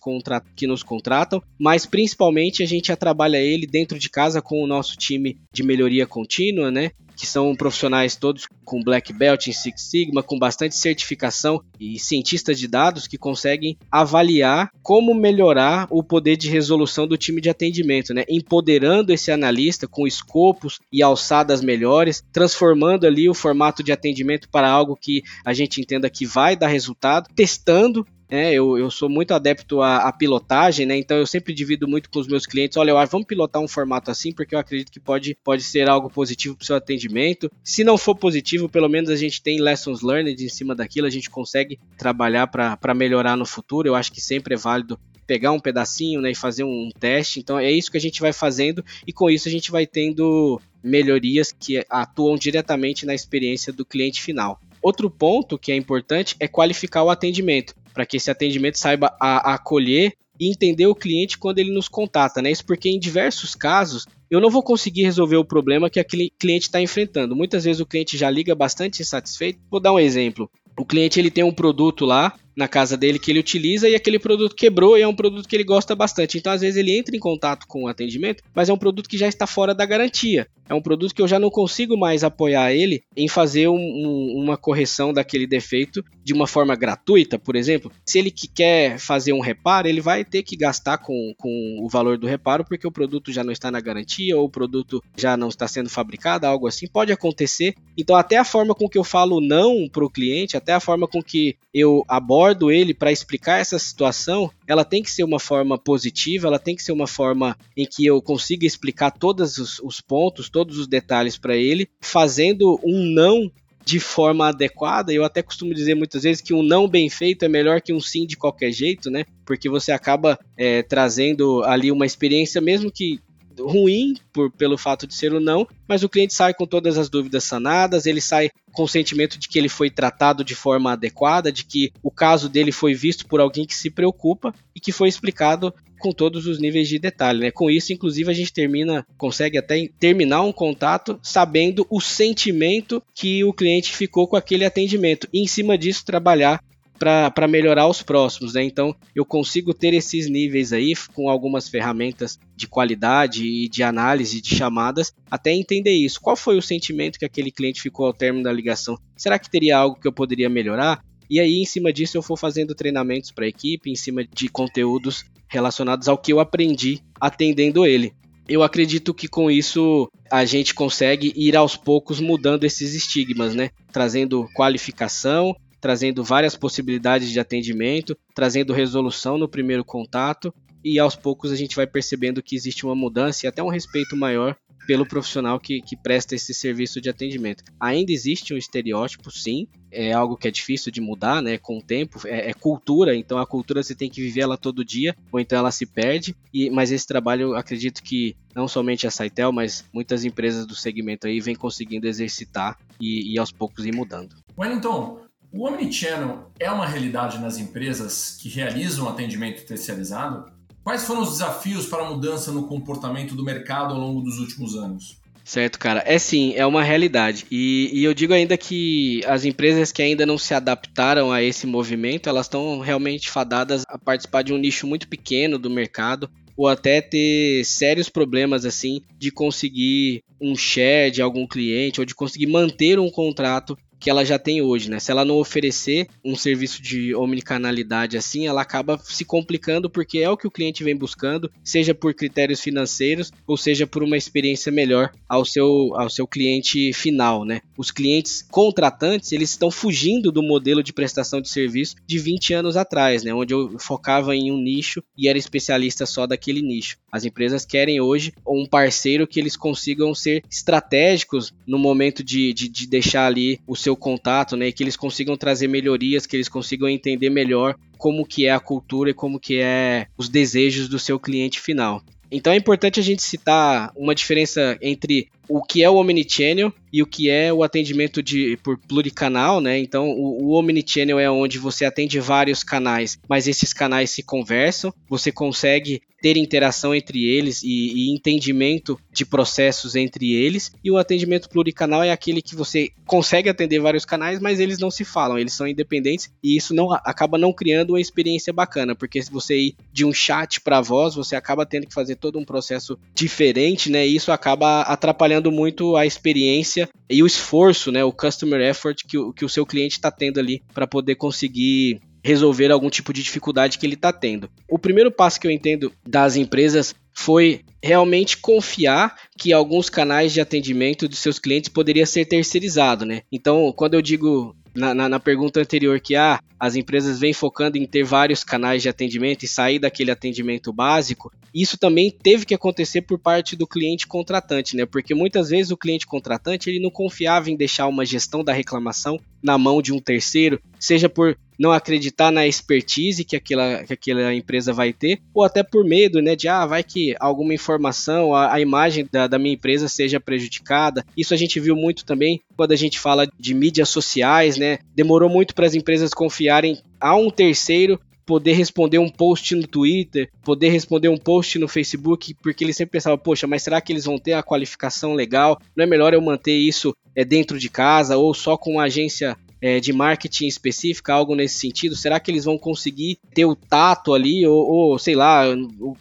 que 0.57 0.67
nos 0.67 0.83
contratam, 0.83 1.43
mas 1.59 1.87
principalmente 1.87 2.63
a 2.63 2.67
gente 2.67 2.95
trabalha 2.97 3.37
ele 3.37 3.67
dentro 3.67 3.99
de 3.99 4.09
casa 4.09 4.41
com 4.41 4.63
o 4.63 4.67
nosso 4.67 4.97
time 4.97 5.39
de 5.53 5.63
melhoria 5.63 6.07
contínua, 6.07 6.71
né? 6.71 6.91
Que 7.23 7.27
são 7.29 7.55
profissionais 7.55 8.17
todos 8.17 8.49
com 8.65 8.83
Black 8.83 9.13
Belt 9.13 9.47
em 9.47 9.53
Six 9.53 9.81
Sigma, 9.83 10.25
com 10.25 10.37
bastante 10.37 10.75
certificação 10.75 11.63
e 11.79 11.97
cientistas 11.97 12.59
de 12.59 12.67
dados 12.67 13.07
que 13.07 13.17
conseguem 13.17 13.79
avaliar 13.93 14.73
como 14.83 15.15
melhorar 15.15 15.87
o 15.89 16.03
poder 16.03 16.37
de 16.37 16.51
resolução 16.51 17.07
do 17.07 17.17
time 17.17 17.41
de 17.41 17.49
atendimento, 17.49 18.13
né? 18.13 18.25
empoderando 18.29 19.13
esse 19.13 19.31
analista 19.31 19.87
com 19.87 20.05
escopos 20.05 20.81
e 20.93 21.01
alçadas 21.01 21.61
melhores, 21.61 22.25
transformando 22.33 23.07
ali 23.07 23.29
o 23.29 23.35
formato 23.35 23.85
de 23.85 23.93
atendimento 23.93 24.49
para 24.49 24.69
algo 24.69 24.99
que 25.01 25.23
a 25.45 25.53
gente 25.53 25.81
entenda 25.81 26.11
que 26.11 26.27
vai 26.27 26.57
dar 26.57 26.67
resultado, 26.67 27.29
testando 27.37 28.05
né? 28.33 28.55
Eu, 28.55 28.79
eu 28.79 28.91
sou 28.91 29.11
muito 29.11 29.35
adepto 29.35 29.83
à, 29.83 30.09
à, 30.09 30.13
pilotagem, 30.13 30.87
né? 30.87 30.97
Então 30.97 31.19
eu 31.19 31.27
sempre 31.27 31.53
divido 31.53 31.87
muito 31.87 32.09
com 32.09 32.19
os 32.19 32.27
meus 32.27 32.47
clientes. 32.47 32.79
Olha, 32.79 32.93
eu 32.93 33.07
vamos 33.07 33.27
pilotar 33.27 33.61
um 33.61 33.69
formato 33.69 34.11
assim, 34.11 34.33
porque 34.33 34.55
eu 34.55 34.59
acredito 34.59 34.91
que 34.91 34.99
pode, 34.99 35.37
pode 35.45 35.63
ser 35.63 35.87
algo 35.87 36.09
positivo 36.09 36.57
para 36.57 36.63
o 36.63 36.67
seu 36.67 36.77
atendimento. 36.77 37.53
Se 37.63 37.85
não 37.85 37.99
for 37.99 38.17
positivo, 38.17 38.71
pelo 38.71 38.89
menos 38.89 39.11
a 39.11 39.17
gente 39.17 39.43
tem 39.43 39.61
lessons 39.61 40.01
learned 40.01 40.43
em 40.43 40.49
cima 40.49 40.75
daquilo, 40.75 41.07
a 41.07 41.11
gente 41.11 41.29
consegue 41.29 41.79
trabalhar 41.99 42.47
para 42.47 42.95
melhorar 42.95 43.37
no 43.37 43.45
futuro. 43.45 43.87
Eu 43.87 43.95
acho 43.95 44.11
que 44.11 44.21
sempre 44.21 44.55
é 44.55 44.57
válido 44.57 44.99
pegar 45.27 45.53
um 45.53 45.61
pedacinho 45.61 46.23
né, 46.23 46.31
e 46.31 46.35
fazer 46.35 46.65
um 46.65 46.89
teste. 46.99 47.39
Então 47.39 47.59
é 47.59 47.71
isso 47.71 47.91
que 47.91 47.99
a 47.99 48.01
gente 48.01 48.23
vai 48.23 48.33
fazendo 48.33 48.83
e 49.07 49.13
com 49.13 49.29
isso 49.29 49.47
a 49.47 49.51
gente 49.51 49.71
vai 49.71 49.87
tendo 49.87 50.59
melhorias 50.83 51.53
que 51.53 51.85
atuam 51.91 52.37
diretamente 52.37 53.05
na 53.05 53.15
experiência 53.15 53.75
do 53.75 53.85
cliente 53.85 54.23
final. 54.23 54.59
Outro 54.83 55.09
ponto 55.09 55.59
que 55.59 55.71
é 55.71 55.77
importante 55.77 56.35
é 56.41 56.49
qualificar 56.49 57.05
o 57.05 57.11
atendimento 57.11 57.75
para 57.95 58.05
que 58.05 58.17
esse 58.17 58.31
atendimento 58.31 58.79
saiba 58.79 59.15
a, 59.21 59.53
a 59.53 59.55
acolher 59.55 60.15
e 60.41 60.51
entender 60.51 60.87
o 60.87 60.95
cliente 60.95 61.39
quando 61.39 61.59
ele 61.59 61.73
nos 61.73 61.89
contata, 61.89 62.43
né? 62.43 62.51
Isso 62.51 62.65
porque 62.65 62.89
em 62.89 62.99
diversos 62.99 63.55
casos 63.55 64.07
eu 64.31 64.41
não 64.41 64.51
vou 64.51 64.63
conseguir 64.63 65.03
resolver 65.03 65.37
o 65.37 65.45
problema 65.45 65.91
que 65.91 66.01
aquele 66.01 66.33
cliente 66.39 66.67
está 66.67 66.81
enfrentando. 66.81 67.37
Muitas 67.37 67.65
vezes 67.65 67.81
o 67.81 67.87
cliente 67.87 68.17
já 68.17 68.31
liga 68.31 68.55
bastante 68.55 69.03
insatisfeito. 69.03 69.61
Vou 69.71 69.79
dar 69.79 69.93
um 69.93 70.01
exemplo. 70.01 70.51
O 70.77 70.87
cliente 70.87 71.21
ele 71.21 71.31
tem 71.31 71.45
um 71.45 71.53
produto 71.53 72.05
lá 72.05 72.35
na 72.57 72.69
casa 72.69 72.97
dele 72.97 73.19
que 73.19 73.31
ele 73.31 73.41
utiliza 73.41 73.89
e 73.89 73.95
aquele 73.95 74.19
produto 74.19 74.55
quebrou 74.55 74.97
e 74.99 75.03
é 75.03 75.09
um 75.09 75.15
produto 75.15 75.49
que 75.49 75.57
ele 75.57 75.65
gosta 75.65 75.95
bastante. 75.95 76.39
Então, 76.39 76.53
às 76.53 76.61
vezes, 76.61 76.77
ele 76.77 76.97
entra 76.97 77.17
em 77.17 77.21
contato 77.21 77.67
com 77.67 77.85
o 77.85 77.89
atendimento, 77.89 78.43
mas 78.55 78.69
é 78.69 78.73
um 78.73 78.79
produto 78.79 79.09
que 79.09 79.19
já 79.19 79.27
está 79.27 79.47
fora 79.47 79.75
da 79.75 79.87
garantia. 79.87 80.47
É 80.69 80.75
um 80.75 80.81
produto 80.81 81.15
que 81.15 81.21
eu 81.21 81.29
já 81.29 81.39
não 81.39 81.51
consigo 81.51 81.97
mais 81.99 82.25
apoiar 82.25 82.73
ele 82.73 83.03
em 83.17 83.29
fazer 83.29 83.69
um, 83.69 83.77
um, 83.77 84.43
uma 84.43 84.57
correção 84.57 85.13
daquele 85.13 85.47
defeito 85.47 86.05
de 86.25 86.33
uma 86.33 86.47
forma 86.47 86.75
gratuita, 86.77 87.39
por 87.39 87.57
exemplo. 87.57 87.91
Se 88.07 88.19
ele 88.19 88.31
quer 88.31 88.99
fazer 88.99 89.33
um 89.33 89.41
reparo, 89.41 89.89
ele 89.89 90.01
vai 90.01 90.25
ter 90.25 90.43
que 90.43 90.57
gastar 90.57 90.99
com, 90.99 91.35
com 91.37 91.79
o 91.81 91.89
valor 91.89 92.17
do 92.17 92.27
reparo 92.27 92.65
porque 92.65 92.87
o 92.87 92.93
produto 92.93 93.33
já 93.33 93.43
não 93.43 93.53
está 93.53 93.71
na 93.71 93.81
garantia 93.81 94.37
ou 94.37 94.45
o 94.45 94.51
produto 94.51 95.03
já 95.17 95.37
não 95.37 95.49
está 95.49 95.67
sendo 95.67 95.91
fabricado, 95.91 96.47
algo 96.47 96.67
assim. 96.67 96.87
Pode 96.87 97.13
acontecer. 97.13 97.75
Então, 97.99 98.17
até 98.17 98.39
a 98.39 98.45
forma 98.45 98.75
com 98.75 98.89
que 98.89 98.97
eu 98.97 99.05
falo 99.05 99.41
não 99.41 99.89
para 99.91 100.05
o 100.05 100.11
cliente, 100.11 100.57
até 100.57 100.73
a 100.73 100.81
forma 100.81 101.07
com 101.09 101.23
que 101.23 101.57
eu 101.75 102.05
abordo 102.09 102.42
abordo 102.43 102.73
ele 102.73 102.93
para 102.93 103.13
explicar 103.13 103.61
essa 103.61 103.79
situação, 103.79 104.51
ela 104.67 104.85
tem 104.85 105.03
que 105.03 105.11
ser 105.11 105.23
uma 105.23 105.39
forma 105.39 105.79
positiva, 105.79 106.49
ela 106.49 106.59
tem 106.59 106.75
que 106.75 106.83
ser 106.83 106.91
uma 106.91 107.07
forma 107.07 107.57
em 107.77 107.87
que 107.87 108.05
eu 108.05 108.21
consiga 108.21 108.67
explicar 108.67 109.13
todos 109.13 109.59
os, 109.59 109.79
os 109.79 110.01
pontos, 110.01 110.51
todos 110.51 110.77
os 110.77 110.89
detalhes 110.89 111.39
para 111.39 111.57
ele, 111.57 111.89
fazendo 112.01 112.81
um 112.85 113.05
não 113.05 113.51
de 113.85 114.01
forma 114.01 114.49
adequada. 114.49 115.13
Eu 115.13 115.25
até 115.25 115.41
costumo 115.41 115.73
dizer 115.73 115.95
muitas 115.95 116.25
vezes 116.25 116.43
que 116.43 116.53
um 116.53 116.63
não 116.63 116.89
bem 116.89 117.09
feito 117.09 117.45
é 117.45 117.49
melhor 117.49 117.81
que 117.81 117.93
um 117.93 118.01
sim 118.01 118.27
de 118.27 118.37
qualquer 118.37 118.73
jeito, 118.73 119.09
né? 119.09 119.25
Porque 119.45 119.69
você 119.69 119.93
acaba 119.93 120.39
é, 120.57 120.83
trazendo 120.83 121.63
ali 121.65 121.93
uma 121.93 122.07
experiência, 122.07 122.61
mesmo 122.61 122.91
que 122.91 123.21
ruim 123.59 124.15
por, 124.33 124.51
pelo 124.51 124.79
fato 124.79 125.07
de 125.07 125.15
ser 125.15 125.33
o 125.33 125.41
não, 125.41 125.67
mas 125.89 126.03
o 126.03 126.09
cliente 126.09 126.35
sai 126.35 126.55
com 126.55 126.67
todas 126.67 126.99
as 126.99 127.09
dúvidas 127.09 127.45
sanadas, 127.45 128.07
ele 128.07 128.21
sai 128.21 128.51
com 128.73 128.85
o 128.85 128.89
sentimento 128.89 129.39
de 129.39 129.49
que 129.49 129.59
ele 129.59 129.69
foi 129.69 129.91
tratado 129.91 130.45
de 130.45 130.55
forma 130.55 130.93
adequada, 130.93 131.53
de 131.53 131.65
que 131.65 131.93
o 132.03 132.11
caso 132.11 132.49
dele 132.49 132.73
foi 132.73 132.95
visto 132.95 133.27
por 133.27 133.41
alguém 133.41 133.67
que 133.67 133.75
se 133.75 133.91
preocupa 133.91 134.55
e 134.75 134.81
que 134.81 134.93
foi 134.93 135.09
explicado 135.09 135.75
com 136.03 136.11
todos 136.11 136.47
os 136.47 136.59
níveis 136.59 136.89
de 136.89 136.99
detalhe. 136.99 137.39
Né? 137.39 137.51
Com 137.51 137.71
isso, 137.71 137.93
inclusive, 137.93 138.29
a 138.29 138.35
gente 138.35 138.53
termina, 138.53 139.07
consegue 139.17 139.57
até 139.57 139.89
terminar 140.01 140.43
um 140.43 140.53
contato 140.53 141.19
sabendo 141.23 141.87
o 141.89 142.01
sentimento 142.01 143.01
que 143.15 143.45
o 143.45 143.53
cliente 143.53 143.95
ficou 143.95 144.27
com 144.27 144.37
aquele 144.37 144.65
atendimento. 144.65 145.29
E 145.33 145.41
em 145.41 145.47
cima 145.47 145.79
disso, 145.79 146.05
trabalhar 146.05 146.61
para 147.03 147.49
melhorar 147.49 147.89
os 147.89 148.01
próximos, 148.01 148.55
né? 148.55 148.63
Então 148.63 148.95
eu 149.13 149.25
consigo 149.25 149.75
ter 149.75 149.93
esses 149.93 150.31
níveis 150.31 150.73
aí 150.73 150.93
com 151.13 151.29
algumas 151.29 151.69
ferramentas 151.69 152.39
de 152.55 152.69
qualidade 152.69 153.45
e 153.45 153.69
de 153.69 153.83
análise 153.83 154.41
de 154.41 154.55
chamadas 154.55 155.13
até 155.29 155.53
entender 155.53 155.91
isso. 155.91 156.21
Qual 156.21 156.37
foi 156.37 156.57
o 156.57 156.63
sentimento 156.63 157.19
que 157.19 157.25
aquele 157.25 157.51
cliente 157.51 157.83
ficou 157.83 158.07
ao 158.07 158.13
término 158.13 158.45
da 158.45 158.53
ligação? 158.53 158.97
Será 159.17 159.37
que 159.37 159.51
teria 159.51 159.79
algo 159.79 159.99
que 159.99 160.07
eu 160.07 160.13
poderia 160.13 160.49
melhorar? 160.49 161.05
E 161.29 161.41
aí, 161.41 161.61
em 161.61 161.65
cima 161.65 161.93
disso, 161.93 162.17
eu 162.17 162.23
vou 162.23 162.37
fazendo 162.37 162.75
treinamentos 162.75 163.33
para 163.33 163.47
a 163.47 163.49
equipe, 163.49 163.91
em 163.91 163.97
cima 163.97 164.23
de 164.25 164.49
conteúdos 164.49 165.25
relacionados 165.49 166.07
ao 166.07 166.19
que 166.19 166.33
eu 166.33 166.39
aprendi 166.39 167.01
atendendo 167.21 167.85
ele. 167.85 168.13
Eu 168.49 168.63
acredito 168.63 169.13
que 169.13 169.27
com 169.27 169.51
isso 169.51 170.09
a 170.31 170.45
gente 170.45 170.73
consegue 170.73 171.33
ir 171.35 171.57
aos 171.57 171.75
poucos 171.75 172.21
mudando 172.21 172.65
esses 172.65 172.95
estigmas, 172.95 173.55
né? 173.55 173.71
Trazendo 173.91 174.49
qualificação 174.55 175.57
trazendo 175.83 176.23
várias 176.23 176.57
possibilidades 176.57 177.29
de 177.29 177.41
atendimento, 177.41 178.17
trazendo 178.33 178.73
resolução 178.73 179.37
no 179.37 179.49
primeiro 179.49 179.85
contato 179.85 180.55
e 180.85 180.99
aos 180.99 181.17
poucos 181.17 181.53
a 181.53 181.57
gente 181.57 181.77
vai 181.77 181.87
percebendo 181.87 182.43
que 182.43 182.57
existe 182.57 182.87
uma 182.87 182.95
mudança 182.95 183.45
e 183.45 183.49
até 183.49 183.63
um 183.63 183.69
respeito 183.69 184.17
maior 184.17 184.57
pelo 184.87 185.07
profissional 185.07 185.61
que, 185.61 185.81
que 185.81 185.97
presta 185.97 186.35
esse 186.35 186.53
serviço 186.53 187.01
de 187.01 187.09
atendimento. 187.09 187.63
Ainda 187.79 188.11
existe 188.11 188.53
um 188.53 188.57
estereótipo, 188.57 189.31
sim, 189.31 189.69
é 189.93 190.13
algo 190.13 190.37
que 190.37 190.49
é 190.49 190.51
difícil 190.51 190.91
de 190.91 191.01
mudar, 191.01 191.41
né? 191.41 191.57
Com 191.57 191.79
o 191.79 191.83
tempo, 191.83 192.27
é, 192.27 192.51
é, 192.51 192.53
cultura, 192.53 193.15
então 193.15 193.39
a 193.39 193.47
cultura 193.47 193.81
você 193.81 193.95
tem 193.95 194.11
que 194.11 194.21
viver 194.21 194.41
ela 194.41 194.57
todo 194.57 194.85
dia, 194.85 195.15
ou 195.31 195.39
então 195.39 195.57
ela 195.57 195.71
se 195.71 195.87
perde. 195.87 196.35
E, 196.53 196.69
mas 196.69 196.91
esse 196.91 197.07
trabalho, 197.07 197.55
acredito 197.55 198.03
que 198.03 198.37
não 198.57 198.67
somente 198.67 199.07
a 199.07 199.11
Saitel, 199.11 199.53
mas 199.53 199.85
muitas 199.93 200.25
empresas 200.25 200.67
do 200.67 200.75
segmento 200.75 201.29
aí 201.29 201.39
vem 201.39 201.55
conseguindo 201.55 202.09
exercitar 202.09 202.77
e, 203.01 203.33
e 203.33 203.39
aos 203.39 203.53
poucos 203.53 203.87
ir 203.87 203.95
mudando. 203.95 204.35
Wellington, 204.59 205.21
o 205.53 205.67
Omnichannel 205.67 206.51
é 206.59 206.71
uma 206.71 206.87
realidade 206.87 207.39
nas 207.39 207.59
empresas 207.59 208.39
que 208.41 208.49
realizam 208.49 209.09
atendimento 209.09 209.67
terceirizado? 209.67 210.51
Quais 210.83 211.05
foram 211.05 211.23
os 211.23 211.33
desafios 211.33 211.87
para 211.87 212.03
a 212.03 212.11
mudança 212.11 212.51
no 212.51 212.67
comportamento 212.67 213.35
do 213.35 213.45
mercado 213.45 213.93
ao 213.95 214.01
longo 214.01 214.23
dos 214.23 214.39
últimos 214.39 214.75
anos? 214.75 215.21
Certo, 215.45 215.79
cara. 215.79 216.03
É 216.07 216.19
sim, 216.19 216.55
é 216.55 216.65
uma 216.65 216.83
realidade. 216.83 217.45
E, 217.51 217.91
e, 217.93 218.05
eu 218.05 218.15
digo 218.15 218.33
ainda 218.33 218.57
que 218.57 219.21
as 219.27 219.45
empresas 219.45 219.93
que 219.93 220.01
ainda 220.01 220.25
não 220.25 220.39
se 220.39 220.55
adaptaram 220.55 221.31
a 221.31 221.43
esse 221.43 221.67
movimento, 221.67 222.29
elas 222.29 222.47
estão 222.47 222.79
realmente 222.79 223.31
fadadas 223.31 223.83
a 223.89 223.99
participar 223.99 224.43
de 224.43 224.53
um 224.53 224.59
nicho 224.59 224.87
muito 224.87 225.09
pequeno 225.09 225.59
do 225.59 225.69
mercado 225.69 226.31
ou 226.57 226.69
até 226.69 227.01
ter 227.01 227.65
sérios 227.65 228.09
problemas 228.09 228.65
assim 228.65 229.03
de 229.19 229.31
conseguir 229.31 230.23
um 230.41 230.55
share 230.55 231.11
de 231.11 231.23
algum 231.23 231.47
cliente 231.47 232.01
ou 232.01 232.07
de 232.07 232.15
conseguir 232.15 232.47
manter 232.47 232.99
um 232.99 233.11
contrato 233.11 233.77
que 234.03 234.11
ela 234.11 234.25
já 234.25 234.37
tem 234.37 234.61
hoje, 234.61 234.91
né? 234.91 234.99
Se 234.99 235.13
ela 235.13 235.25
não 235.25 235.37
oferecer 235.37 236.09
um 236.25 236.35
serviço 236.35 236.83
de 236.83 237.15
omnicanalidade 237.15 238.17
assim, 238.17 238.49
ela 238.49 238.61
acaba 238.61 238.99
se 238.99 239.25
complicando 239.25 239.89
porque 239.89 240.19
é 240.19 240.29
o 240.29 240.37
que 240.37 240.47
o 240.47 240.51
cliente 240.51 240.83
vem 240.83 240.97
buscando, 240.97 241.49
seja 241.63 241.95
por 241.95 242.13
critérios 242.13 242.61
financeiros 242.61 243.33
ou 243.47 243.57
seja 243.57 243.87
por 243.87 244.03
uma 244.03 244.17
experiência 244.17 244.73
melhor 244.73 245.13
ao 245.29 245.45
seu, 245.45 245.95
ao 245.95 246.11
seu 246.11 246.27
cliente 246.27 246.93
final, 246.93 247.45
né? 247.45 247.61
Os 247.79 247.93
clientes 247.93 248.45
contratantes, 248.51 249.31
eles 249.31 249.51
estão 249.51 249.71
fugindo 249.71 250.33
do 250.33 250.43
modelo 250.43 250.83
de 250.83 250.93
prestação 250.93 251.41
de 251.41 251.49
serviço 251.49 251.95
de 252.05 252.19
20 252.19 252.55
anos 252.55 252.77
atrás, 252.77 253.23
né? 253.23 253.33
Onde 253.33 253.55
eu 253.55 253.79
focava 253.79 254.35
em 254.35 254.51
um 254.51 254.59
nicho 254.59 255.01
e 255.17 255.29
era 255.29 255.39
especialista 255.39 256.07
só 256.07 256.27
daquele 256.27 256.61
nicho. 256.61 256.97
As 257.11 257.25
empresas 257.25 257.65
querem 257.65 258.01
hoje 258.01 258.33
um 258.45 258.67
parceiro 258.67 259.29
que 259.29 259.39
eles 259.39 259.57
consigam 259.57 260.13
ser 260.13 260.43
estratégicos 260.51 261.55
no 261.65 261.79
momento 261.79 262.25
de, 262.25 262.53
de, 262.53 262.69
de 262.69 262.87
deixar 262.89 263.27
ali 263.27 263.61
o 263.65 263.77
seu 263.77 263.92
contato, 263.97 264.57
né? 264.57 264.71
Que 264.73 264.83
eles 264.83 264.97
consigam 264.97 265.37
trazer 265.37 265.69
melhorias, 265.69 266.27
que 266.27 266.37
eles 266.37 266.49
consigam 266.49 266.89
entender 266.89 267.31
melhor 267.31 267.77
como 267.99 268.27
que 268.27 268.47
é 268.47 268.53
a 268.53 268.61
cultura 268.61 269.11
e 269.11 269.15
como 269.15 269.39
que 269.39 269.59
é 269.61 270.07
os 270.17 270.29
desejos 270.29 270.89
do 270.89 270.99
seu 270.99 271.19
cliente 271.19 271.61
final. 271.61 272.03
Então 272.31 272.53
é 272.53 272.57
importante 272.57 272.99
a 272.99 273.03
gente 273.03 273.23
citar 273.23 273.93
uma 273.95 274.15
diferença 274.15 274.79
entre 274.81 275.29
o 275.49 275.63
que 275.63 275.83
é 275.83 275.91
o 275.91 275.97
Omnichannel 275.97 276.73
e 276.93 277.03
o 277.03 277.07
que 277.07 277.31
é 277.31 277.53
o 277.53 277.63
atendimento 277.63 278.23
de, 278.23 278.59
por 278.63 278.79
pluricanal, 278.79 279.61
né? 279.61 279.79
Então, 279.79 280.11
o, 280.11 280.45
o 280.45 280.53
Omnichannel 280.53 281.19
é 281.19 281.31
onde 281.31 281.59
você 281.59 281.85
atende 281.85 282.21
vários 282.21 282.63
canais, 282.63 283.19
mas 283.29 283.49
esses 283.49 283.73
canais 283.73 284.11
se 284.11 284.23
conversam, 284.23 284.93
você 285.09 285.33
consegue 285.33 286.03
ter 286.23 286.37
interação 286.37 286.95
entre 286.95 287.25
eles 287.25 287.65
e, 287.65 287.67
e, 287.69 288.15
entendimento 288.15 288.97
de 289.13 289.27
processos 289.27 289.97
entre 289.97 290.33
eles. 290.33 290.71
E 290.83 290.89
o 290.89 290.97
atendimento 290.97 291.49
pluricanal 291.49 292.05
é 292.05 292.13
aquele 292.13 292.41
que 292.41 292.55
você 292.55 292.91
consegue 293.05 293.49
atender 293.49 293.81
vários 293.81 294.05
canais, 294.05 294.39
mas 294.39 294.61
eles 294.61 294.79
não 294.79 294.89
se 294.89 295.05
falam, 295.05 295.37
eles 295.37 295.53
são 295.53 295.67
independentes 295.67 296.31
e 296.41 296.57
isso 296.57 296.73
não 296.73 296.93
acaba 296.93 297.37
não 297.37 297.53
criando 297.53 297.91
uma 297.91 298.01
experiência 298.01 298.53
bacana, 298.53 298.95
porque 298.95 299.21
se 299.21 299.33
você 299.33 299.57
ir 299.57 299.75
de 299.93 300.05
um 300.05 300.13
chat 300.13 300.61
para 300.61 300.81
voz, 300.81 301.17
você 301.17 301.35
acaba 301.35 301.67
tendo 301.67 301.89
que 301.89 301.95
fazer 301.95 302.15
todo 302.15 302.39
um 302.39 302.45
processo 302.45 302.97
diferente, 303.13 303.91
né? 303.91 304.07
E 304.07 304.15
isso 304.15 304.31
acaba 304.31 304.83
atrapalhando 304.83 305.32
muito 305.51 305.97
a 305.97 306.05
experiência 306.05 306.89
e 307.09 307.23
o 307.23 307.27
esforço, 307.27 307.91
né? 307.91 308.05
O 308.05 308.13
customer 308.13 308.61
effort 308.61 309.05
que 309.07 309.17
o, 309.17 309.33
que 309.33 309.45
o 309.45 309.49
seu 309.49 309.65
cliente 309.65 309.95
está 309.95 310.11
tendo 310.11 310.39
ali 310.39 310.63
para 310.75 310.87
poder 310.87 311.15
conseguir 311.15 312.01
resolver 312.25 312.71
algum 312.71 312.89
tipo 312.89 313.13
de 313.13 313.23
dificuldade 313.23 313.79
que 313.79 313.87
ele 313.87 313.95
está 313.95 314.13
tendo. 314.13 314.49
O 314.69 314.79
primeiro 314.79 315.11
passo 315.11 315.41
que 315.41 315.47
eu 315.47 315.51
entendo 315.51 315.93
das 316.07 316.37
empresas 316.37 316.95
foi 317.13 317.63
realmente 317.83 318.37
confiar 318.39 319.17
que 319.37 319.53
alguns 319.53 319.91
canais 319.91 320.33
de 320.33 320.41
atendimento 320.41 321.09
dos 321.09 321.19
seus 321.19 321.39
clientes 321.39 321.69
poderia 321.69 322.07
ser 322.07 322.25
terceirizado, 322.25 323.05
né? 323.05 323.23
Então, 323.31 323.73
quando 323.77 323.95
eu 323.95 324.03
digo 324.03 324.55
na, 324.75 324.95
na, 324.95 325.09
na, 325.09 325.21
pergunta 325.21 325.61
anterior 325.61 326.01
que 326.01 326.17
ah, 326.17 326.41
as 326.59 326.77
empresas 326.77 327.19
vêm 327.19 327.33
focando 327.33 327.77
em 327.77 327.87
ter 327.87 328.05
vários 328.05 328.43
canais 328.43 328.83
de 328.83 328.89
atendimento 328.89 329.45
e 329.45 329.49
sair 329.49 329.79
daquele 329.79 330.11
atendimento 330.11 330.73
básico, 330.73 331.33
isso 331.55 331.77
também 331.77 332.11
teve 332.11 332.47
que 332.47 332.55
acontecer 332.55 333.03
por 333.03 333.19
parte 333.19 333.55
do 333.55 333.67
cliente 333.67 334.07
contratante, 334.07 334.75
né? 334.75 334.87
Porque 334.87 335.15
muitas 335.15 335.51
vezes 335.51 335.71
o 335.71 335.77
cliente 335.77 336.07
contratante 336.07 336.71
ele 336.71 336.81
não 336.81 336.91
confiava 336.91 337.51
em 337.51 337.57
deixar 337.57 337.87
uma 337.87 338.07
gestão 338.07 338.43
da 338.43 338.53
reclamação 338.53 339.21
na 339.43 339.59
mão 339.59 339.83
de 339.83 339.93
um 339.93 340.01
terceiro, 340.01 340.61
seja 340.83 341.09
por 341.09 341.39
não 341.57 341.71
acreditar 341.71 342.33
na 342.33 342.45
expertise 342.45 343.25
que 343.25 343.37
aquela, 343.37 343.85
que 343.85 343.93
aquela 343.93 344.35
empresa 344.35 344.73
vai 344.73 344.93
ter, 344.93 345.21
ou 345.33 345.45
até 345.45 345.63
por 345.63 345.85
medo, 345.85 346.21
né, 346.21 346.35
de 346.35 346.49
ah, 346.49 346.67
vai 346.67 346.83
que 346.83 347.15
alguma 347.21 347.55
informação, 347.55 348.35
a, 348.35 348.53
a 348.53 348.61
imagem 348.61 349.09
da, 349.11 349.29
da, 349.29 349.39
minha 349.39 349.55
empresa 349.55 349.89
seja 349.89 350.19
prejudicada. 350.19 351.05
Isso 351.17 351.33
a 351.33 351.37
gente 351.37 351.61
viu 351.61 351.77
muito 351.77 352.05
também 352.05 352.41
quando 352.57 352.73
a 352.73 352.77
gente 352.77 352.99
fala 352.99 353.29
de 353.39 353.55
mídias 353.55 353.89
sociais, 353.89 354.57
né? 354.57 354.79
Demorou 354.95 355.31
muito 355.31 355.55
para 355.55 355.67
as 355.67 355.75
empresas 355.75 356.13
confiarem 356.13 356.79
a 357.01 357.15
um 357.15 357.31
terceiro 357.31 358.01
poder 358.25 358.53
responder 358.53 358.99
um 358.99 359.09
post 359.09 359.55
no 359.55 359.67
Twitter, 359.67 360.31
poder 360.45 360.71
responder 360.71 361.09
um 361.09 361.17
post 361.17 361.59
no 361.59 361.69
Facebook, 361.69 362.35
porque 362.43 362.65
ele 362.65 362.73
sempre 362.73 362.93
pensava, 362.93 363.19
poxa, 363.19 363.47
mas 363.47 363.63
será 363.63 363.81
que 363.81 363.93
eles 363.93 364.05
vão 364.05 364.17
ter 364.17 364.33
a 364.33 364.43
qualificação 364.43 365.15
legal? 365.15 365.59
Não 365.77 365.85
é 365.85 365.87
melhor 365.87 366.15
eu 366.15 366.21
manter 366.21 366.55
isso 366.55 366.95
é, 367.15 367.25
dentro 367.25 367.59
de 367.59 367.69
casa 367.69 368.17
ou 368.17 368.33
só 368.33 368.57
com 368.57 368.73
uma 368.73 368.85
agência 368.85 369.37
é, 369.63 369.79
de 369.79 369.93
marketing 369.93 370.49
específica, 370.49 371.15
algo 371.15 371.37
nesse 371.37 371.61
sentido? 371.61 371.95
Será 371.95 372.19
que 372.19 372.31
eles 372.31 372.45
vão 372.45 372.59
conseguir 372.59 373.19
ter 373.33 373.45
o 373.45 373.55
tato 373.55 374.13
ali, 374.13 374.45
ou, 374.45 374.67
ou, 374.67 374.99
sei 374.99 375.15
lá, 375.15 375.45